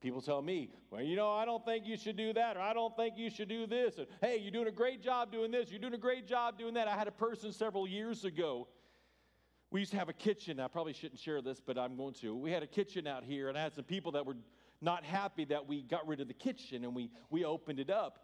People 0.00 0.22
tell 0.22 0.40
me, 0.40 0.70
well, 0.90 1.02
you 1.02 1.14
know, 1.14 1.30
I 1.30 1.44
don't 1.44 1.64
think 1.64 1.86
you 1.86 1.96
should 1.96 2.16
do 2.16 2.32
that, 2.32 2.56
or 2.56 2.60
I 2.60 2.72
don't 2.72 2.96
think 2.96 3.18
you 3.18 3.28
should 3.28 3.48
do 3.48 3.66
this, 3.66 3.98
or 3.98 4.06
hey, 4.22 4.38
you're 4.38 4.50
doing 4.50 4.68
a 4.68 4.72
great 4.72 5.02
job 5.02 5.30
doing 5.30 5.50
this, 5.50 5.70
you're 5.70 5.80
doing 5.80 5.94
a 5.94 5.98
great 5.98 6.26
job 6.26 6.58
doing 6.58 6.74
that. 6.74 6.88
I 6.88 6.96
had 6.96 7.06
a 7.06 7.12
person 7.12 7.52
several 7.52 7.86
years 7.86 8.24
ago. 8.24 8.68
We 9.70 9.80
used 9.80 9.92
to 9.92 9.98
have 9.98 10.08
a 10.08 10.14
kitchen. 10.14 10.58
I 10.58 10.68
probably 10.68 10.94
shouldn't 10.94 11.20
share 11.20 11.42
this, 11.42 11.60
but 11.64 11.78
I'm 11.78 11.96
going 11.96 12.14
to. 12.14 12.34
We 12.34 12.50
had 12.50 12.62
a 12.62 12.66
kitchen 12.66 13.06
out 13.06 13.22
here, 13.22 13.48
and 13.48 13.56
I 13.56 13.62
had 13.62 13.74
some 13.74 13.84
people 13.84 14.12
that 14.12 14.26
were 14.26 14.36
not 14.80 15.04
happy 15.04 15.44
that 15.46 15.66
we 15.66 15.82
got 15.82 16.06
rid 16.06 16.20
of 16.20 16.28
the 16.28 16.34
kitchen 16.34 16.84
and 16.84 16.94
we, 16.94 17.10
we 17.28 17.44
opened 17.44 17.78
it 17.78 17.90
up. 17.90 18.18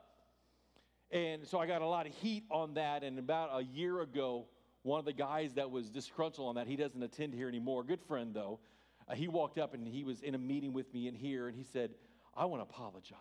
And 1.11 1.47
so 1.47 1.59
I 1.59 1.67
got 1.67 1.83
a 1.83 1.87
lot 1.87 2.07
of 2.07 2.15
heat 2.15 2.45
on 2.51 2.75
that. 2.75 3.03
And 3.05 3.19
about 3.19 3.51
a 3.53 3.63
year 3.63 4.01
ago, 4.01 4.47
one 4.83 4.99
of 4.99 5.05
the 5.05 5.13
guys 5.13 5.55
that 5.55 5.71
was 5.71 5.91
disgruntled 5.91 6.49
on 6.49 6.55
that, 6.57 6.67
he 6.67 6.77
doesn't 6.77 7.03
attend 7.03 7.35
here 7.35 7.49
anymore, 7.49 7.85
good 7.85 8.03
friend 8.03 8.35
though, 8.35 8.61
uh, 9.09 9.15
he 9.15 9.29
walked 9.29 9.59
up 9.59 9.75
and 9.75 9.87
he 9.87 10.05
was 10.05 10.23
in 10.23 10.35
a 10.35 10.39
meeting 10.39 10.73
with 10.73 10.93
me 10.93 11.09
in 11.09 11.15
here 11.15 11.49
and 11.49 11.57
he 11.57 11.65
said, 11.65 11.91
I 12.35 12.45
want 12.47 12.61
to 12.61 12.69
apologize. 12.69 13.17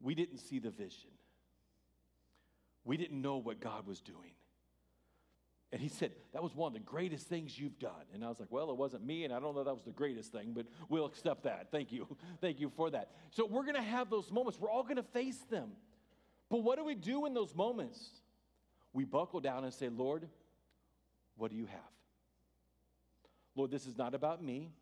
We 0.00 0.14
didn't 0.14 0.38
see 0.38 0.58
the 0.58 0.70
vision, 0.70 1.10
we 2.84 2.96
didn't 2.96 3.20
know 3.20 3.36
what 3.36 3.60
God 3.60 3.86
was 3.86 4.00
doing. 4.00 4.32
And 5.72 5.80
he 5.80 5.88
said, 5.88 6.12
That 6.34 6.42
was 6.42 6.54
one 6.54 6.68
of 6.68 6.74
the 6.74 6.80
greatest 6.80 7.28
things 7.28 7.58
you've 7.58 7.78
done. 7.78 8.04
And 8.12 8.22
I 8.22 8.28
was 8.28 8.38
like, 8.38 8.50
Well, 8.52 8.70
it 8.70 8.76
wasn't 8.76 9.06
me, 9.06 9.24
and 9.24 9.32
I 9.32 9.40
don't 9.40 9.54
know 9.54 9.64
that 9.64 9.72
was 9.72 9.84
the 9.84 9.90
greatest 9.90 10.30
thing, 10.30 10.52
but 10.54 10.66
we'll 10.90 11.06
accept 11.06 11.44
that. 11.44 11.68
Thank 11.70 11.92
you. 11.92 12.06
Thank 12.42 12.60
you 12.60 12.70
for 12.76 12.90
that. 12.90 13.12
So 13.30 13.46
we're 13.46 13.62
going 13.62 13.76
to 13.76 13.82
have 13.82 14.10
those 14.10 14.30
moments. 14.30 14.60
We're 14.60 14.70
all 14.70 14.82
going 14.82 14.96
to 14.96 15.02
face 15.02 15.38
them. 15.50 15.70
But 16.50 16.58
what 16.58 16.76
do 16.76 16.84
we 16.84 16.94
do 16.94 17.24
in 17.24 17.32
those 17.32 17.54
moments? 17.54 17.98
We 18.92 19.04
buckle 19.04 19.40
down 19.40 19.64
and 19.64 19.72
say, 19.72 19.88
Lord, 19.88 20.28
what 21.36 21.50
do 21.50 21.56
you 21.56 21.64
have? 21.64 21.80
Lord, 23.54 23.70
this 23.70 23.86
is 23.86 23.96
not 23.96 24.14
about 24.14 24.42
me. 24.42 24.72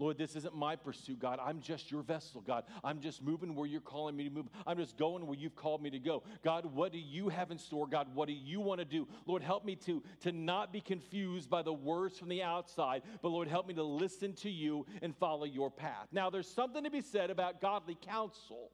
Lord, 0.00 0.16
this 0.16 0.36
isn't 0.36 0.54
my 0.54 0.76
pursuit, 0.76 1.18
God. 1.18 1.40
I'm 1.44 1.60
just 1.60 1.90
your 1.90 2.02
vessel, 2.02 2.40
God. 2.40 2.62
I'm 2.84 3.00
just 3.00 3.20
moving 3.20 3.56
where 3.56 3.66
you're 3.66 3.80
calling 3.80 4.16
me 4.16 4.24
to 4.24 4.30
move. 4.30 4.46
I'm 4.64 4.78
just 4.78 4.96
going 4.96 5.26
where 5.26 5.36
you've 5.36 5.56
called 5.56 5.82
me 5.82 5.90
to 5.90 5.98
go. 5.98 6.22
God, 6.44 6.66
what 6.72 6.92
do 6.92 6.98
you 6.98 7.28
have 7.28 7.50
in 7.50 7.58
store? 7.58 7.88
God, 7.88 8.06
what 8.14 8.28
do 8.28 8.32
you 8.32 8.60
want 8.60 8.78
to 8.78 8.84
do? 8.84 9.08
Lord, 9.26 9.42
help 9.42 9.64
me 9.64 9.74
to, 9.86 10.00
to 10.20 10.30
not 10.30 10.72
be 10.72 10.80
confused 10.80 11.50
by 11.50 11.62
the 11.62 11.72
words 11.72 12.16
from 12.16 12.28
the 12.28 12.44
outside, 12.44 13.02
but 13.22 13.30
Lord, 13.30 13.48
help 13.48 13.66
me 13.66 13.74
to 13.74 13.82
listen 13.82 14.34
to 14.34 14.50
you 14.50 14.86
and 15.02 15.16
follow 15.16 15.44
your 15.44 15.68
path. 15.68 16.06
Now, 16.12 16.30
there's 16.30 16.48
something 16.48 16.84
to 16.84 16.90
be 16.90 17.00
said 17.00 17.30
about 17.30 17.60
godly 17.60 17.98
counsel, 18.00 18.70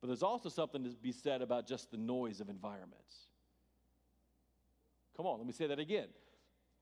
but 0.00 0.06
there's 0.06 0.22
also 0.22 0.48
something 0.48 0.84
to 0.84 0.90
be 0.90 1.12
said 1.12 1.42
about 1.42 1.66
just 1.66 1.90
the 1.90 1.98
noise 1.98 2.40
of 2.40 2.48
environments. 2.48 3.28
Come 5.16 5.26
on, 5.26 5.38
let 5.38 5.46
me 5.46 5.52
say 5.52 5.66
that 5.66 5.78
again. 5.78 6.08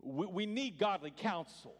We, 0.00 0.26
we 0.26 0.46
need 0.46 0.78
godly 0.78 1.10
counsel. 1.10 1.76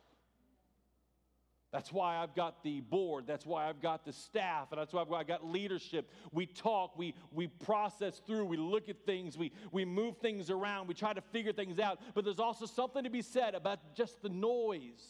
That's 1.72 1.90
why 1.90 2.18
I've 2.18 2.34
got 2.34 2.62
the 2.62 2.82
board. 2.82 3.24
That's 3.26 3.46
why 3.46 3.66
I've 3.66 3.80
got 3.80 4.04
the 4.04 4.12
staff. 4.12 4.68
And 4.70 4.78
that's 4.78 4.92
why 4.92 5.00
I've 5.00 5.26
got 5.26 5.46
leadership. 5.46 6.10
We 6.30 6.44
talk, 6.44 6.98
we, 6.98 7.14
we 7.32 7.46
process 7.46 8.20
through, 8.26 8.44
we 8.44 8.58
look 8.58 8.90
at 8.90 9.06
things, 9.06 9.38
we, 9.38 9.52
we 9.72 9.86
move 9.86 10.18
things 10.18 10.50
around, 10.50 10.86
we 10.86 10.92
try 10.92 11.14
to 11.14 11.22
figure 11.22 11.54
things 11.54 11.78
out. 11.78 11.98
But 12.14 12.24
there's 12.24 12.38
also 12.38 12.66
something 12.66 13.04
to 13.04 13.10
be 13.10 13.22
said 13.22 13.54
about 13.54 13.94
just 13.94 14.20
the 14.20 14.28
noise, 14.28 15.02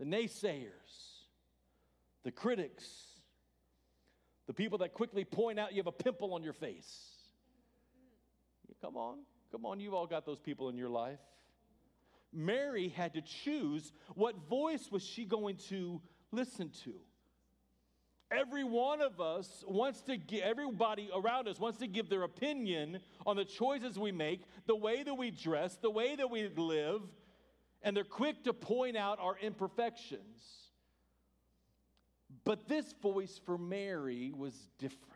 the 0.00 0.04
naysayers, 0.04 0.72
the 2.24 2.32
critics, 2.32 2.84
the 4.48 4.54
people 4.54 4.78
that 4.78 4.92
quickly 4.92 5.24
point 5.24 5.60
out 5.60 5.70
you 5.72 5.78
have 5.78 5.86
a 5.86 5.92
pimple 5.92 6.34
on 6.34 6.42
your 6.42 6.52
face. 6.52 7.15
Come 8.80 8.96
on. 8.96 9.18
Come 9.52 9.64
on, 9.64 9.80
you've 9.80 9.94
all 9.94 10.06
got 10.06 10.26
those 10.26 10.38
people 10.38 10.68
in 10.68 10.76
your 10.76 10.88
life. 10.88 11.20
Mary 12.32 12.88
had 12.88 13.14
to 13.14 13.22
choose 13.22 13.92
what 14.14 14.36
voice 14.48 14.90
was 14.90 15.02
she 15.02 15.24
going 15.24 15.56
to 15.68 16.00
listen 16.32 16.70
to. 16.84 16.92
Every 18.30 18.64
one 18.64 19.00
of 19.00 19.20
us 19.20 19.64
wants 19.68 20.02
to 20.02 20.16
give, 20.16 20.42
everybody 20.42 21.08
around 21.14 21.46
us 21.46 21.60
wants 21.60 21.78
to 21.78 21.86
give 21.86 22.08
their 22.08 22.24
opinion 22.24 22.98
on 23.24 23.36
the 23.36 23.44
choices 23.44 23.98
we 23.98 24.10
make, 24.10 24.42
the 24.66 24.74
way 24.74 25.04
that 25.04 25.14
we 25.14 25.30
dress, 25.30 25.76
the 25.76 25.90
way 25.90 26.16
that 26.16 26.28
we 26.28 26.48
live, 26.48 27.02
and 27.82 27.96
they're 27.96 28.02
quick 28.02 28.42
to 28.44 28.52
point 28.52 28.96
out 28.96 29.20
our 29.20 29.38
imperfections. 29.38 30.42
But 32.44 32.66
this 32.66 32.92
voice 33.00 33.40
for 33.46 33.56
Mary 33.56 34.32
was 34.36 34.54
different. 34.78 35.15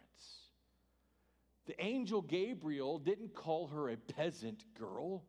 The 1.70 1.84
angel 1.84 2.20
Gabriel 2.20 2.98
didn't 2.98 3.32
call 3.32 3.68
her 3.68 3.90
a 3.90 3.96
peasant 3.96 4.64
girl, 4.76 5.22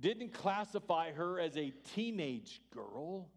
didn't 0.00 0.32
classify 0.32 1.12
her 1.12 1.38
as 1.38 1.58
a 1.58 1.74
teenage 1.94 2.62
girl, 2.72 3.28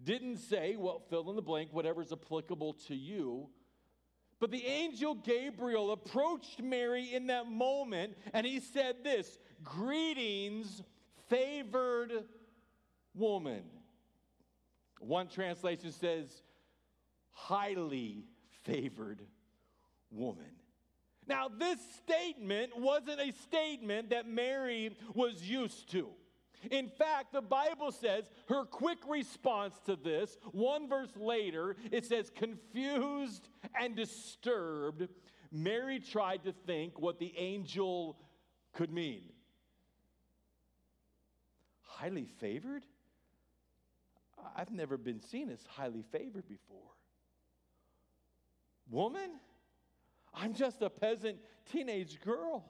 didn't 0.00 0.36
say, 0.36 0.76
well, 0.76 1.02
fill 1.10 1.28
in 1.30 1.34
the 1.34 1.42
blank, 1.42 1.70
whatever's 1.72 2.12
applicable 2.12 2.74
to 2.86 2.94
you. 2.94 3.48
But 4.38 4.52
the 4.52 4.64
angel 4.64 5.16
Gabriel 5.16 5.90
approached 5.90 6.62
Mary 6.62 7.12
in 7.12 7.26
that 7.26 7.48
moment 7.48 8.16
and 8.32 8.46
he 8.46 8.60
said 8.60 9.02
this 9.02 9.38
Greetings, 9.64 10.84
favored 11.28 12.12
woman. 13.12 13.64
One 15.00 15.26
translation 15.26 15.90
says, 15.90 16.42
highly 17.32 18.22
favored 18.62 19.26
woman. 20.10 20.50
Now, 21.28 21.48
this 21.48 21.78
statement 22.04 22.78
wasn't 22.78 23.20
a 23.20 23.32
statement 23.32 24.10
that 24.10 24.28
Mary 24.28 24.96
was 25.14 25.42
used 25.42 25.90
to. 25.90 26.08
In 26.70 26.88
fact, 26.88 27.32
the 27.32 27.42
Bible 27.42 27.92
says 27.92 28.30
her 28.48 28.64
quick 28.64 28.98
response 29.08 29.74
to 29.86 29.96
this, 29.96 30.36
one 30.52 30.88
verse 30.88 31.10
later, 31.16 31.76
it 31.90 32.06
says, 32.06 32.30
confused 32.34 33.48
and 33.78 33.96
disturbed, 33.96 35.08
Mary 35.52 36.00
tried 36.00 36.44
to 36.44 36.52
think 36.52 36.98
what 36.98 37.18
the 37.18 37.32
angel 37.36 38.18
could 38.72 38.92
mean. 38.92 39.32
Highly 41.82 42.26
favored? 42.38 42.84
I've 44.54 44.70
never 44.70 44.96
been 44.96 45.20
seen 45.20 45.50
as 45.50 45.64
highly 45.66 46.04
favored 46.12 46.48
before. 46.48 46.92
Woman? 48.90 49.30
I'm 50.36 50.52
just 50.52 50.82
a 50.82 50.90
peasant 50.90 51.38
teenage 51.72 52.20
girl. 52.20 52.64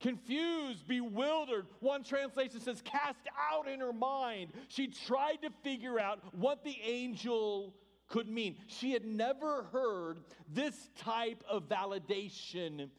Confused, 0.00 0.86
bewildered. 0.86 1.66
One 1.80 2.04
translation 2.04 2.60
says, 2.60 2.82
cast 2.82 3.26
out 3.50 3.66
in 3.66 3.80
her 3.80 3.92
mind. 3.92 4.52
She 4.68 4.86
tried 4.86 5.38
to 5.42 5.50
figure 5.64 5.98
out 5.98 6.20
what 6.34 6.62
the 6.62 6.76
angel 6.84 7.74
could 8.06 8.28
mean. 8.28 8.56
She 8.68 8.92
had 8.92 9.04
never 9.04 9.64
heard 9.72 10.20
this 10.52 10.74
type 10.98 11.42
of 11.48 11.68
validation 11.68 12.90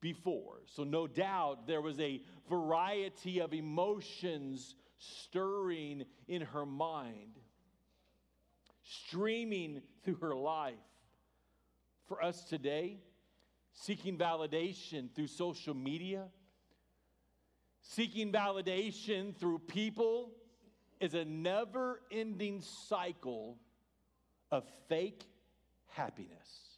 before. 0.00 0.58
So, 0.66 0.84
no 0.84 1.06
doubt, 1.06 1.66
there 1.66 1.80
was 1.80 1.98
a 2.00 2.20
variety 2.50 3.38
of 3.38 3.54
emotions 3.54 4.74
stirring 4.98 6.04
in 6.28 6.42
her 6.42 6.66
mind, 6.66 7.38
streaming 8.82 9.80
through 10.04 10.16
her 10.16 10.34
life 10.34 10.74
for 12.12 12.22
us 12.22 12.44
today, 12.44 12.98
seeking 13.72 14.18
validation 14.18 15.08
through 15.14 15.28
social 15.28 15.72
media, 15.72 16.24
seeking 17.80 18.30
validation 18.30 19.34
through 19.34 19.58
people 19.60 20.30
is 21.00 21.14
a 21.14 21.24
never 21.24 22.02
ending 22.10 22.60
cycle 22.60 23.56
of 24.50 24.62
fake 24.90 25.24
happiness. 25.86 26.76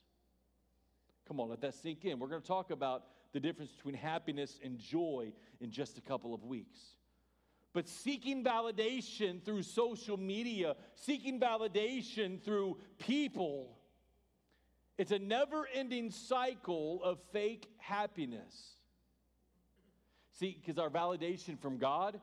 Come 1.27 1.41
on, 1.41 1.49
let 1.49 1.61
that 1.63 1.75
sink 1.75 2.05
in. 2.05 2.21
We're 2.21 2.29
going 2.29 2.43
to 2.43 2.47
talk 2.47 2.71
about 2.71 3.03
the 3.33 3.41
difference 3.41 3.73
between 3.73 3.97
happiness 3.97 4.61
and 4.63 4.79
joy 4.79 5.33
in 5.61 5.73
just 5.73 5.99
a 5.99 6.01
couple 6.01 6.33
of 6.33 6.45
weeks. 6.45 6.79
But 7.73 7.89
seeking 7.89 8.45
validation 8.45 9.45
through 9.45 9.65
social 9.65 10.17
media, 10.17 10.77
seeking 10.95 11.41
validation 11.41 12.41
through 12.41 12.79
people, 12.99 13.79
it's 14.97 15.13
a 15.13 15.19
never 15.19 15.67
ending 15.75 16.11
cycle 16.11 17.03
of 17.03 17.19
fake 17.33 17.69
happiness. 17.79 18.77
See, 20.39 20.57
because 20.61 20.79
our 20.79 20.91
validation 20.91 21.59
from 21.61 21.79
God, 21.79 22.21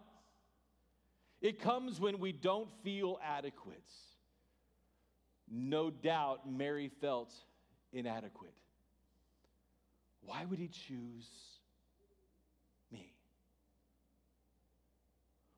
it 1.41 1.59
comes 1.59 1.99
when 1.99 2.19
we 2.19 2.31
don't 2.31 2.69
feel 2.83 3.19
adequate. 3.23 3.89
No 5.49 5.89
doubt 5.89 6.49
Mary 6.49 6.89
felt 7.01 7.33
inadequate. 7.91 8.53
Why 10.21 10.45
would 10.45 10.59
he 10.59 10.67
choose 10.67 11.27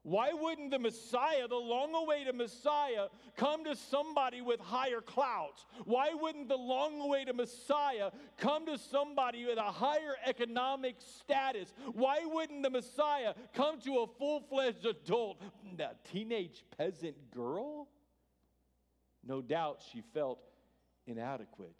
Why 0.03 0.33
wouldn't 0.33 0.71
the 0.71 0.79
Messiah, 0.79 1.47
the 1.47 1.55
long 1.55 1.95
awaited 1.95 2.35
Messiah, 2.35 3.07
come 3.37 3.63
to 3.63 3.73
somebody 3.73 4.41
with 4.41 4.59
higher 4.59 4.99
clout? 4.99 5.63
Why 5.85 6.13
wouldn't 6.13 6.49
the 6.49 6.57
long 6.57 6.99
awaited 6.99 7.37
Messiah 7.37 8.11
come 8.37 8.65
to 8.65 8.77
somebody 8.77 9.45
with 9.45 9.57
a 9.57 9.71
higher 9.71 10.15
economic 10.25 10.97
status? 10.99 11.73
Why 11.93 12.25
wouldn't 12.25 12.63
the 12.63 12.69
Messiah 12.69 13.33
come 13.53 13.79
to 13.81 13.99
a 13.99 14.07
full 14.19 14.41
fledged 14.41 14.85
adult, 14.85 15.41
a 15.79 15.91
teenage 16.11 16.65
peasant 16.77 17.15
girl? 17.31 17.87
No 19.25 19.41
doubt 19.41 19.81
she 19.93 20.01
felt 20.13 20.39
inadequate. 21.07 21.75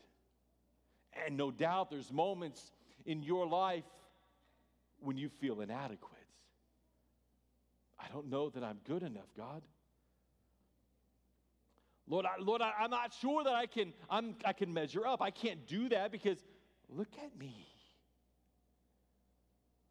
And 1.26 1.36
no 1.36 1.52
doubt 1.52 1.92
there's 1.92 2.12
moments 2.12 2.72
in 3.06 3.22
your 3.22 3.46
life 3.46 3.84
when 5.02 5.18
you 5.18 5.28
feel 5.28 5.60
inadequate. 5.60 6.13
I 8.04 8.12
don't 8.12 8.30
know 8.30 8.50
that 8.50 8.64
I'm 8.64 8.80
good 8.86 9.04
enough, 9.04 9.30
God. 9.38 9.62
Lord, 12.08 12.26
I, 12.26 12.42
Lord, 12.42 12.62
I, 12.62 12.84
am 12.84 12.92
not 12.92 13.14
sure 13.22 13.44
that 13.46 13.54
I 13.54 13.66
can, 13.66 13.94
I'm, 14.10 14.36
I 14.44 14.52
can 14.54 14.74
measure 14.74 15.08
up. 15.08 15.22
I 15.22 15.32
can't 15.32 15.66
do 15.68 15.88
that 15.90 16.12
because 16.12 16.38
look 16.90 17.08
at 17.24 17.38
me. 17.40 17.56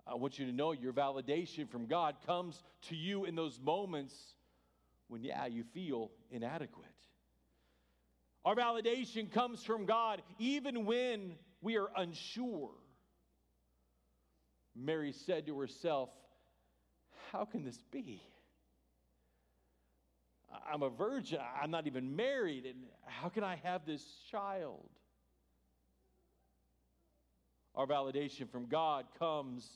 I 0.06 0.14
want 0.14 0.38
you 0.38 0.46
to 0.46 0.52
know 0.52 0.72
your 0.72 0.92
validation 0.92 1.70
from 1.70 1.86
God 1.86 2.16
comes 2.26 2.62
to 2.88 2.96
you 2.96 3.24
in 3.24 3.34
those 3.34 3.58
moments 3.60 4.14
when, 5.08 5.22
yeah, 5.22 5.46
you 5.46 5.64
feel 5.72 6.10
inadequate. 6.30 6.86
Our 8.44 8.56
validation 8.56 9.30
comes 9.30 9.62
from 9.62 9.86
God 9.86 10.20
even 10.38 10.84
when 10.84 11.36
we 11.62 11.78
are 11.78 11.88
unsure. 11.96 12.72
Mary 14.74 15.12
said 15.12 15.46
to 15.46 15.58
herself, 15.58 16.10
How 17.32 17.46
can 17.46 17.64
this 17.64 17.78
be? 17.90 18.20
I'm 20.70 20.82
a 20.82 20.90
virgin. 20.90 21.38
I'm 21.60 21.70
not 21.70 21.86
even 21.86 22.14
married. 22.14 22.66
And 22.66 22.76
how 23.06 23.30
can 23.30 23.42
I 23.42 23.56
have 23.62 23.86
this 23.86 24.04
child? 24.30 24.86
Our 27.74 27.86
validation 27.86 28.50
from 28.50 28.66
God 28.66 29.06
comes 29.18 29.66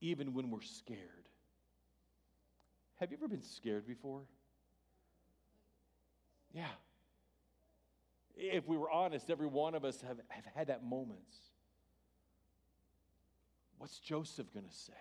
even 0.00 0.34
when 0.34 0.50
we're 0.50 0.60
scared. 0.60 1.00
Have 3.00 3.10
you 3.10 3.16
ever 3.16 3.26
been 3.26 3.42
scared 3.42 3.84
before? 3.84 4.22
Yeah. 6.52 6.66
If 8.36 8.68
we 8.68 8.76
were 8.76 8.90
honest, 8.90 9.30
every 9.30 9.48
one 9.48 9.74
of 9.74 9.84
us 9.84 10.00
have, 10.02 10.18
have 10.28 10.44
had 10.54 10.68
that 10.68 10.84
moments. 10.84 11.36
What's 13.78 13.98
Joseph 13.98 14.52
going 14.54 14.66
to 14.66 14.74
say? 14.74 14.92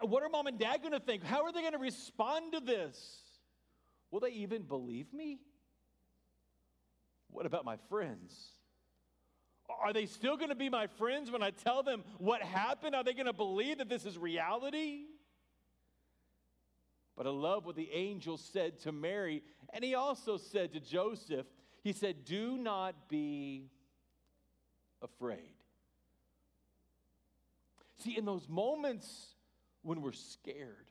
What 0.00 0.22
are 0.22 0.28
mom 0.28 0.46
and 0.46 0.58
dad 0.58 0.82
going 0.82 0.92
to 0.92 1.00
think? 1.00 1.24
How 1.24 1.44
are 1.44 1.52
they 1.52 1.60
going 1.60 1.72
to 1.72 1.78
respond 1.78 2.52
to 2.52 2.60
this? 2.60 3.20
Will 4.10 4.20
they 4.20 4.30
even 4.30 4.62
believe 4.62 5.12
me? 5.12 5.40
What 7.30 7.46
about 7.46 7.64
my 7.64 7.76
friends? 7.88 8.32
Are 9.68 9.92
they 9.92 10.06
still 10.06 10.36
going 10.36 10.50
to 10.50 10.54
be 10.54 10.68
my 10.68 10.86
friends 10.86 11.30
when 11.30 11.42
I 11.42 11.50
tell 11.50 11.82
them 11.82 12.04
what 12.18 12.42
happened? 12.42 12.94
Are 12.94 13.02
they 13.02 13.14
going 13.14 13.26
to 13.26 13.32
believe 13.32 13.78
that 13.78 13.88
this 13.88 14.04
is 14.04 14.18
reality? 14.18 15.06
But 17.16 17.26
I 17.26 17.30
love 17.30 17.64
what 17.64 17.76
the 17.76 17.90
angel 17.92 18.36
said 18.36 18.80
to 18.80 18.92
Mary, 18.92 19.42
and 19.72 19.82
he 19.82 19.94
also 19.94 20.36
said 20.36 20.72
to 20.74 20.80
Joseph, 20.80 21.46
He 21.82 21.92
said, 21.92 22.24
Do 22.24 22.58
not 22.58 23.08
be 23.08 23.70
afraid. 25.00 25.54
See, 27.98 28.18
in 28.18 28.24
those 28.24 28.48
moments 28.48 29.33
when 29.84 30.02
we're 30.02 30.12
scared, 30.12 30.88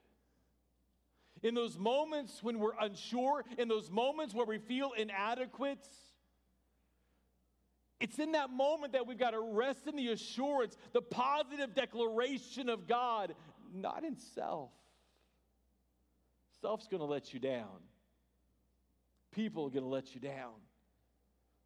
in 1.42 1.54
those 1.54 1.78
moments 1.78 2.42
when 2.42 2.58
we're 2.58 2.78
unsure, 2.80 3.44
in 3.58 3.68
those 3.68 3.92
moments 3.92 4.34
where 4.34 4.46
we 4.46 4.58
feel 4.58 4.94
inadequate, 4.98 5.86
it's 8.00 8.20
in 8.20 8.32
that 8.34 8.50
moment 8.50 8.94
that 8.94 9.08
we've 9.08 9.18
got 9.18 9.32
to 9.32 9.40
rest 9.40 9.88
in 9.88 9.96
the 9.96 10.10
assurance, 10.10 10.78
the 10.94 11.02
positive 11.02 11.74
declaration 11.74 12.70
of 12.70 12.88
God, 12.88 13.36
not 13.74 14.04
in 14.04 14.18
self. 14.18 14.72
Self's 16.62 16.88
going 16.88 17.02
to 17.02 17.06
let 17.06 17.34
you 17.34 17.40
down. 17.40 17.80
People 19.32 19.66
are 19.66 19.70
going 19.70 19.84
to 19.84 19.90
let 19.90 20.14
you 20.14 20.22
down. 20.22 20.54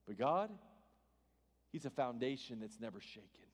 But 0.07 0.17
God, 0.17 0.49
He's 1.71 1.85
a 1.85 1.89
foundation 1.89 2.59
that's 2.59 2.79
never 2.79 2.99
shaken. 2.99 3.46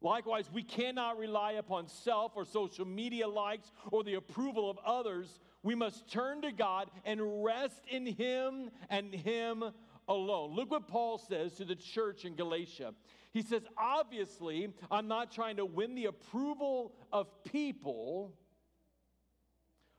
Likewise, 0.00 0.48
we 0.52 0.62
cannot 0.62 1.18
rely 1.18 1.52
upon 1.52 1.88
self 1.88 2.32
or 2.36 2.44
social 2.44 2.84
media 2.84 3.26
likes 3.26 3.72
or 3.90 4.04
the 4.04 4.14
approval 4.14 4.70
of 4.70 4.78
others. 4.84 5.40
We 5.62 5.74
must 5.74 6.08
turn 6.10 6.42
to 6.42 6.52
God 6.52 6.90
and 7.04 7.44
rest 7.44 7.82
in 7.90 8.06
Him 8.06 8.70
and 8.88 9.12
Him 9.12 9.64
alone. 10.06 10.54
Look 10.54 10.70
what 10.70 10.86
Paul 10.86 11.18
says 11.18 11.54
to 11.54 11.64
the 11.64 11.74
church 11.74 12.24
in 12.24 12.36
Galatia. 12.36 12.94
He 13.32 13.42
says, 13.42 13.62
Obviously, 13.76 14.68
I'm 14.90 15.08
not 15.08 15.32
trying 15.32 15.56
to 15.56 15.66
win 15.66 15.96
the 15.96 16.06
approval 16.06 16.94
of 17.12 17.26
people, 17.44 18.32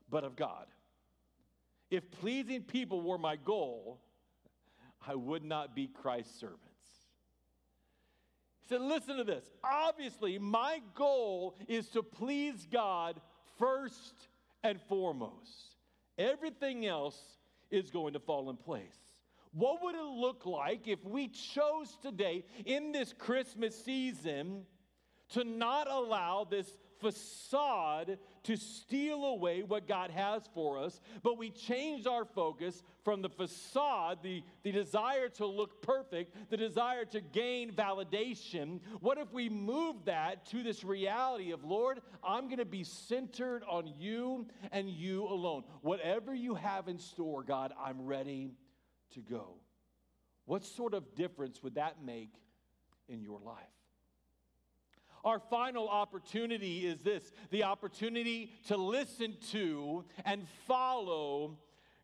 but 0.09 0.23
of 0.23 0.37
God. 0.37 0.65
If 1.91 2.09
pleasing 2.09 2.63
people 2.63 3.01
were 3.01 3.17
my 3.17 3.35
goal, 3.35 3.99
I 5.05 5.15
would 5.15 5.43
not 5.43 5.75
be 5.75 5.87
Christ's 5.87 6.39
servants. 6.39 6.68
Said, 8.69 8.81
Listen 8.81 9.17
to 9.17 9.23
this. 9.23 9.43
Obviously, 9.63 10.37
my 10.37 10.79
goal 10.93 11.55
is 11.67 11.89
to 11.89 12.03
please 12.03 12.67
God 12.71 13.19
first 13.57 14.13
and 14.63 14.79
foremost. 14.87 15.75
Everything 16.19 16.85
else 16.85 17.19
is 17.71 17.89
going 17.89 18.13
to 18.13 18.19
fall 18.19 18.51
in 18.51 18.57
place. 18.57 18.95
What 19.53 19.81
would 19.81 19.95
it 19.95 20.03
look 20.03 20.45
like 20.45 20.87
if 20.87 21.03
we 21.03 21.29
chose 21.29 21.97
today 21.99 22.45
in 22.65 22.91
this 22.91 23.11
Christmas 23.17 23.83
season 23.83 24.65
to 25.29 25.43
not 25.43 25.89
allow 25.89 26.45
this 26.47 26.77
facade 26.99 28.17
to 28.43 28.55
steal 28.55 29.25
away 29.25 29.63
what 29.63 29.87
God 29.87 30.11
has 30.11 30.43
for 30.53 30.77
us, 30.79 30.99
but 31.23 31.37
we 31.37 31.49
changed 31.49 32.07
our 32.07 32.25
focus 32.25 32.81
from 33.03 33.21
the 33.21 33.29
facade, 33.29 34.19
the, 34.23 34.43
the 34.63 34.71
desire 34.71 35.29
to 35.29 35.45
look 35.45 35.81
perfect, 35.81 36.35
the 36.49 36.57
desire 36.57 37.05
to 37.05 37.21
gain 37.21 37.71
validation. 37.71 38.79
What 38.99 39.17
if 39.17 39.31
we 39.31 39.49
move 39.49 40.05
that 40.05 40.45
to 40.47 40.63
this 40.63 40.83
reality 40.83 41.51
of, 41.51 41.63
Lord, 41.63 42.01
I'm 42.23 42.45
going 42.45 42.57
to 42.57 42.65
be 42.65 42.83
centered 42.83 43.63
on 43.69 43.93
you 43.97 44.47
and 44.71 44.89
you 44.89 45.25
alone. 45.25 45.63
Whatever 45.81 46.33
you 46.33 46.55
have 46.55 46.87
in 46.87 46.99
store, 46.99 47.43
God, 47.43 47.73
I'm 47.81 48.05
ready 48.05 48.51
to 49.13 49.21
go. 49.21 49.55
What 50.45 50.65
sort 50.65 50.93
of 50.93 51.15
difference 51.15 51.61
would 51.63 51.75
that 51.75 52.03
make 52.03 52.33
in 53.07 53.21
your 53.21 53.39
life? 53.39 53.78
Our 55.23 55.39
final 55.39 55.87
opportunity 55.89 56.85
is 56.85 57.01
this 57.01 57.31
the 57.49 57.63
opportunity 57.63 58.51
to 58.67 58.77
listen 58.77 59.35
to 59.51 60.05
and 60.25 60.47
follow 60.67 61.57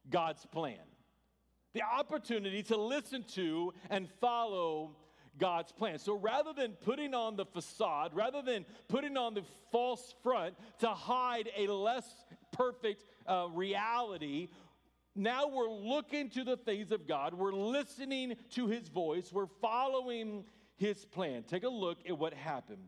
God's 0.10 0.46
plan. 0.46 0.80
The 1.74 1.84
opportunity 1.84 2.64
to 2.64 2.78
listen 2.78 3.24
to 3.34 3.74
and 3.90 4.08
follow 4.22 4.96
God's 5.38 5.72
plan. 5.72 6.00
So 6.00 6.18
rather 6.18 6.54
than 6.54 6.74
putting 6.74 7.14
on 7.14 7.36
the 7.36 7.46
facade, 7.46 8.14
rather 8.14 8.42
than 8.42 8.66
putting 8.88 9.18
on 9.18 9.34
the 9.34 9.44
false 9.72 10.16
front 10.24 10.56
to 10.80 10.88
hide 10.90 11.50
a 11.58 11.68
less 11.68 12.08
perfect 12.52 13.04
uh, 13.28 13.48
reality, 13.52 14.50
now 15.16 15.48
we're 15.48 15.70
looking 15.70 16.30
to 16.32 16.44
the 16.44 16.58
things 16.58 16.92
of 16.92 17.08
God. 17.08 17.34
We're 17.34 17.54
listening 17.54 18.36
to 18.52 18.68
his 18.68 18.88
voice. 18.88 19.32
We're 19.32 19.48
following 19.62 20.46
his 20.78 21.06
plan. 21.06 21.44
Take 21.44 21.64
a 21.64 21.70
look 21.70 21.98
at 22.08 22.18
what 22.18 22.34
happened 22.34 22.88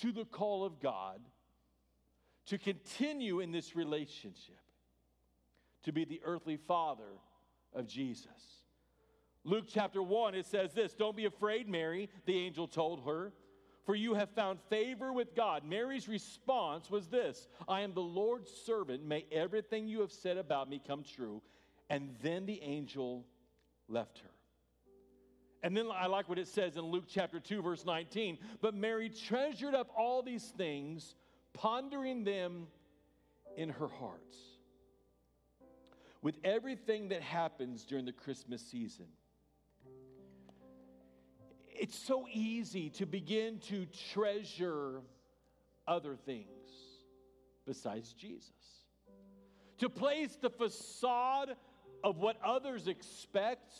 to 0.00 0.12
the 0.12 0.24
call 0.24 0.64
of 0.64 0.80
God 0.80 1.20
to 2.46 2.58
continue 2.58 3.40
in 3.40 3.52
this 3.52 3.74
relationship, 3.74 4.60
to 5.84 5.92
be 5.92 6.04
the 6.04 6.20
earthly 6.24 6.56
father 6.56 7.18
of 7.72 7.86
Jesus. 7.86 8.62
Luke 9.44 9.64
chapter 9.68 10.02
1, 10.02 10.34
it 10.34 10.46
says 10.46 10.72
this 10.72 10.94
Don't 10.94 11.16
be 11.16 11.26
afraid, 11.26 11.68
Mary, 11.68 12.08
the 12.26 12.38
angel 12.38 12.66
told 12.66 13.04
her, 13.04 13.32
for 13.84 13.94
you 13.94 14.14
have 14.14 14.30
found 14.30 14.58
favor 14.70 15.12
with 15.12 15.34
God. 15.34 15.62
Mary's 15.64 16.08
response 16.08 16.90
was 16.90 17.08
this 17.08 17.48
I 17.68 17.82
am 17.82 17.92
the 17.92 18.00
Lord's 18.00 18.50
servant. 18.50 19.04
May 19.04 19.26
everything 19.30 19.86
you 19.86 20.00
have 20.00 20.12
said 20.12 20.38
about 20.38 20.68
me 20.68 20.80
come 20.84 21.02
true. 21.02 21.42
And 21.90 22.14
then 22.22 22.46
the 22.46 22.62
angel 22.62 23.26
left 23.88 24.18
her. 24.20 24.30
And 25.64 25.74
then 25.74 25.88
I 25.90 26.08
like 26.08 26.28
what 26.28 26.38
it 26.38 26.46
says 26.46 26.76
in 26.76 26.82
Luke 26.82 27.04
chapter 27.08 27.40
2, 27.40 27.62
verse 27.62 27.86
19. 27.86 28.36
But 28.60 28.74
Mary 28.74 29.08
treasured 29.08 29.74
up 29.74 29.90
all 29.96 30.22
these 30.22 30.44
things, 30.58 31.14
pondering 31.54 32.22
them 32.22 32.66
in 33.56 33.70
her 33.70 33.88
heart. 33.88 34.36
With 36.20 36.36
everything 36.44 37.08
that 37.08 37.22
happens 37.22 37.86
during 37.86 38.04
the 38.04 38.12
Christmas 38.12 38.60
season, 38.60 39.06
it's 41.70 41.98
so 41.98 42.26
easy 42.30 42.90
to 42.90 43.06
begin 43.06 43.58
to 43.70 43.86
treasure 44.12 45.00
other 45.88 46.14
things 46.14 46.68
besides 47.66 48.12
Jesus. 48.12 48.52
To 49.78 49.88
place 49.88 50.36
the 50.42 50.50
facade 50.50 51.56
of 52.02 52.18
what 52.18 52.36
others 52.44 52.86
expect 52.86 53.72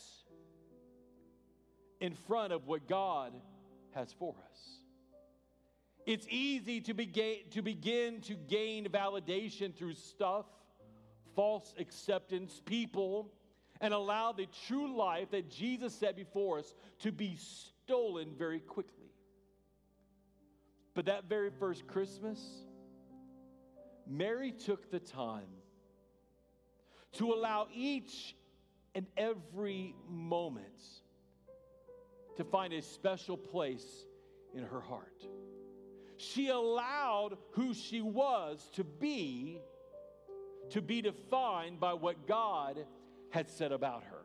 in 2.00 2.14
front 2.14 2.52
of 2.52 2.66
what 2.66 2.88
God 2.88 3.32
has 3.92 4.12
for 4.18 4.34
us. 4.50 4.58
It's 6.06 6.26
easy 6.28 6.80
to, 6.82 6.94
begin 6.94 7.36
to 7.52 7.62
begin 7.62 8.20
to 8.22 8.34
gain 8.34 8.86
validation 8.86 9.74
through 9.74 9.94
stuff, 9.94 10.44
false 11.34 11.72
acceptance, 11.78 12.60
people, 12.64 13.32
and 13.80 13.94
allow 13.94 14.32
the 14.32 14.46
true 14.66 14.96
life 14.96 15.30
that 15.30 15.50
Jesus 15.50 15.94
set 15.94 16.16
before 16.16 16.58
us 16.58 16.74
to 17.00 17.10
be 17.10 17.38
stolen 17.84 18.34
very 18.36 18.60
quickly. 18.60 19.12
But 20.94 21.06
that 21.06 21.24
very 21.28 21.50
first 21.50 21.86
Christmas, 21.86 22.40
Mary 24.06 24.52
took 24.52 24.90
the 24.90 25.00
time 25.00 25.48
to 27.12 27.32
allow 27.32 27.66
each 27.74 28.36
and 28.94 29.06
every 29.16 29.94
moment 30.08 31.02
to 32.36 32.44
find 32.44 32.72
a 32.72 32.82
special 32.82 33.36
place 33.36 34.06
in 34.54 34.64
her 34.64 34.80
heart. 34.80 35.26
She 36.16 36.48
allowed 36.48 37.36
who 37.52 37.74
she 37.74 38.00
was 38.00 38.70
to 38.74 38.84
be 38.84 39.60
to 40.70 40.80
be 40.80 41.02
defined 41.02 41.78
by 41.78 41.92
what 41.92 42.26
God 42.26 42.84
had 43.30 43.50
said 43.50 43.72
about 43.72 44.04
her. 44.04 44.24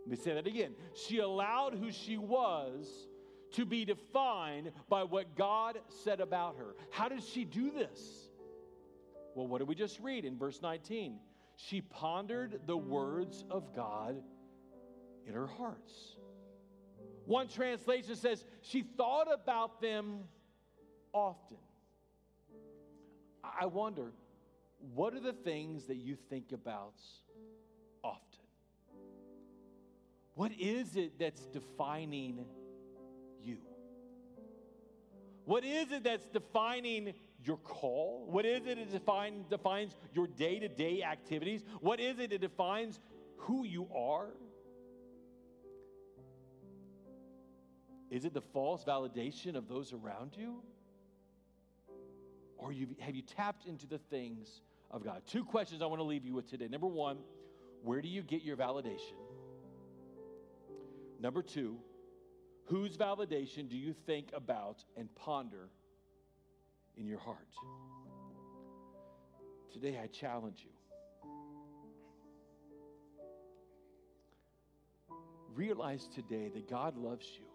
Let 0.00 0.10
me 0.10 0.16
say 0.16 0.34
that 0.34 0.46
again. 0.46 0.74
She 0.94 1.18
allowed 1.18 1.74
who 1.74 1.90
she 1.90 2.16
was 2.16 3.08
to 3.52 3.64
be 3.64 3.84
defined 3.84 4.72
by 4.88 5.04
what 5.04 5.36
God 5.36 5.78
said 6.02 6.20
about 6.20 6.56
her. 6.56 6.74
How 6.90 7.08
did 7.08 7.22
she 7.22 7.44
do 7.44 7.70
this? 7.70 8.28
Well, 9.34 9.46
what 9.46 9.58
did 9.58 9.68
we 9.68 9.74
just 9.74 10.00
read 10.00 10.24
in 10.24 10.36
verse 10.36 10.60
19? 10.60 11.18
She 11.56 11.80
pondered 11.80 12.60
the 12.66 12.76
words 12.76 13.44
of 13.50 13.74
God 13.74 14.16
in 15.26 15.34
her 15.34 15.46
hearts. 15.46 16.16
One 17.26 17.48
translation 17.48 18.16
says 18.16 18.44
she 18.60 18.82
thought 18.82 19.28
about 19.32 19.80
them 19.80 20.20
often. 21.12 21.56
I 23.42 23.66
wonder, 23.66 24.12
what 24.94 25.14
are 25.14 25.20
the 25.20 25.32
things 25.32 25.84
that 25.84 25.96
you 25.96 26.16
think 26.28 26.52
about 26.52 26.94
often? 28.02 28.20
What 30.34 30.52
is 30.58 30.96
it 30.96 31.18
that's 31.18 31.46
defining 31.46 32.44
you? 33.42 33.58
What 35.44 35.64
is 35.64 35.92
it 35.92 36.04
that's 36.04 36.26
defining 36.26 37.12
your 37.44 37.58
call? 37.58 38.26
What 38.28 38.44
is 38.46 38.66
it 38.66 38.78
that 38.78 38.90
define, 38.90 39.44
defines 39.50 39.94
your 40.14 40.26
day 40.26 40.58
to 40.58 40.68
day 40.68 41.02
activities? 41.02 41.62
What 41.80 42.00
is 42.00 42.18
it 42.18 42.30
that 42.30 42.40
defines 42.40 42.98
who 43.36 43.64
you 43.64 43.86
are? 43.94 44.28
Is 48.10 48.24
it 48.24 48.34
the 48.34 48.40
false 48.40 48.84
validation 48.84 49.56
of 49.56 49.68
those 49.68 49.92
around 49.92 50.36
you? 50.36 50.62
Or 52.58 52.72
have 53.00 53.14
you 53.14 53.22
tapped 53.22 53.66
into 53.66 53.86
the 53.86 53.98
things 53.98 54.60
of 54.90 55.04
God? 55.04 55.22
Two 55.26 55.44
questions 55.44 55.82
I 55.82 55.86
want 55.86 56.00
to 56.00 56.04
leave 56.04 56.24
you 56.24 56.34
with 56.34 56.48
today. 56.48 56.68
Number 56.68 56.86
one, 56.86 57.18
where 57.82 58.00
do 58.00 58.08
you 58.08 58.22
get 58.22 58.42
your 58.42 58.56
validation? 58.56 59.18
Number 61.20 61.42
two, 61.42 61.76
whose 62.66 62.96
validation 62.96 63.68
do 63.68 63.76
you 63.76 63.92
think 64.06 64.30
about 64.32 64.84
and 64.96 65.14
ponder 65.14 65.68
in 66.96 67.06
your 67.06 67.18
heart? 67.18 67.48
Today, 69.72 69.98
I 70.02 70.06
challenge 70.06 70.64
you. 70.64 70.70
Realize 75.54 76.08
today 76.14 76.50
that 76.54 76.68
God 76.68 76.96
loves 76.96 77.26
you. 77.38 77.46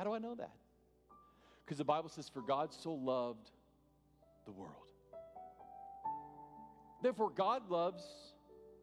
How 0.00 0.04
do 0.04 0.14
I 0.14 0.18
know 0.18 0.34
that? 0.34 0.54
Because 1.62 1.76
the 1.76 1.84
Bible 1.84 2.08
says, 2.08 2.26
For 2.26 2.40
God 2.40 2.72
so 2.72 2.94
loved 2.94 3.50
the 4.46 4.50
world. 4.50 4.72
Therefore, 7.02 7.28
God 7.28 7.68
loves 7.68 8.02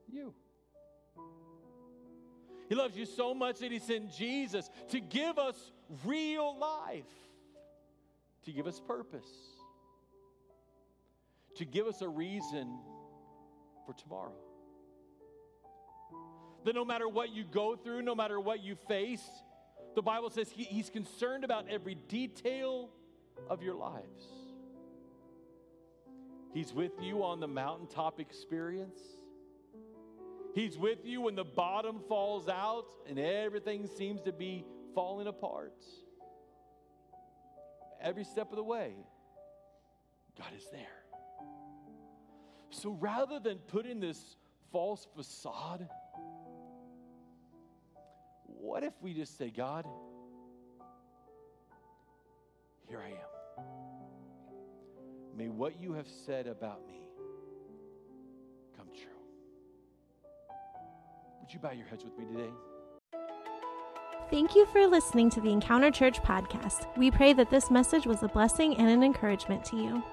you. 0.07 0.31
He 2.69 2.75
loves 2.75 2.95
you 2.95 3.07
so 3.07 3.33
much 3.33 3.57
that 3.61 3.71
He 3.71 3.79
sent 3.79 4.13
Jesus 4.13 4.69
to 4.89 4.99
give 4.99 5.39
us 5.39 5.71
real 6.05 6.55
life, 6.55 7.09
to 8.45 8.51
give 8.51 8.67
us 8.67 8.79
purpose, 8.79 9.25
to 11.55 11.65
give 11.65 11.87
us 11.87 12.03
a 12.03 12.07
reason 12.07 12.77
for 13.87 13.93
tomorrow. 13.93 14.37
That 16.63 16.75
no 16.75 16.85
matter 16.85 17.09
what 17.09 17.31
you 17.31 17.43
go 17.43 17.75
through, 17.75 18.03
no 18.03 18.13
matter 18.13 18.39
what 18.39 18.63
you 18.63 18.75
face, 18.87 19.27
the 19.97 20.03
Bible 20.03 20.29
says 20.29 20.47
he, 20.51 20.63
He's 20.63 20.91
concerned 20.91 21.43
about 21.43 21.65
every 21.71 21.95
detail 21.95 22.91
of 23.49 23.63
your 23.63 23.73
lives. 23.73 24.25
He's 26.53 26.71
with 26.71 26.91
you 27.01 27.23
on 27.23 27.39
the 27.39 27.47
mountaintop 27.47 28.19
experience. 28.19 28.99
He's 30.53 30.77
with 30.77 30.99
you 31.03 31.21
when 31.21 31.33
the 31.33 31.43
bottom 31.43 31.99
falls 32.07 32.47
out 32.47 32.85
and 33.09 33.17
everything 33.17 33.87
seems 33.97 34.21
to 34.21 34.31
be 34.31 34.65
falling 34.93 35.25
apart. 35.25 35.83
Every 37.99 38.23
step 38.23 38.51
of 38.51 38.55
the 38.55 38.63
way, 38.63 38.93
God 40.37 40.51
is 40.55 40.65
there. 40.71 40.85
So 42.69 42.91
rather 42.91 43.39
than 43.39 43.57
put 43.57 43.87
in 43.87 43.99
this 43.99 44.37
false 44.71 45.07
facade, 45.15 45.89
what 48.47 48.83
if 48.83 48.93
we 49.01 49.13
just 49.13 49.37
say, 49.37 49.49
God, 49.49 49.85
here 52.87 53.01
I 53.01 53.09
am. 53.09 53.65
May 55.35 55.49
what 55.49 55.79
you 55.79 55.93
have 55.93 56.07
said 56.07 56.47
about 56.47 56.87
me 56.87 57.01
come 58.75 58.87
true. 58.87 59.11
Would 61.41 61.53
you 61.53 61.59
bow 61.59 61.71
your 61.71 61.85
heads 61.85 62.03
with 62.03 62.17
me 62.17 62.25
today? 62.25 62.49
Thank 64.29 64.55
you 64.55 64.65
for 64.65 64.85
listening 64.87 65.29
to 65.31 65.41
the 65.41 65.51
Encounter 65.51 65.91
Church 65.91 66.21
podcast. 66.21 66.87
We 66.97 67.11
pray 67.11 67.33
that 67.33 67.49
this 67.49 67.71
message 67.71 68.05
was 68.05 68.23
a 68.23 68.27
blessing 68.27 68.75
and 68.77 68.89
an 68.89 69.03
encouragement 69.03 69.63
to 69.65 69.77
you. 69.77 70.03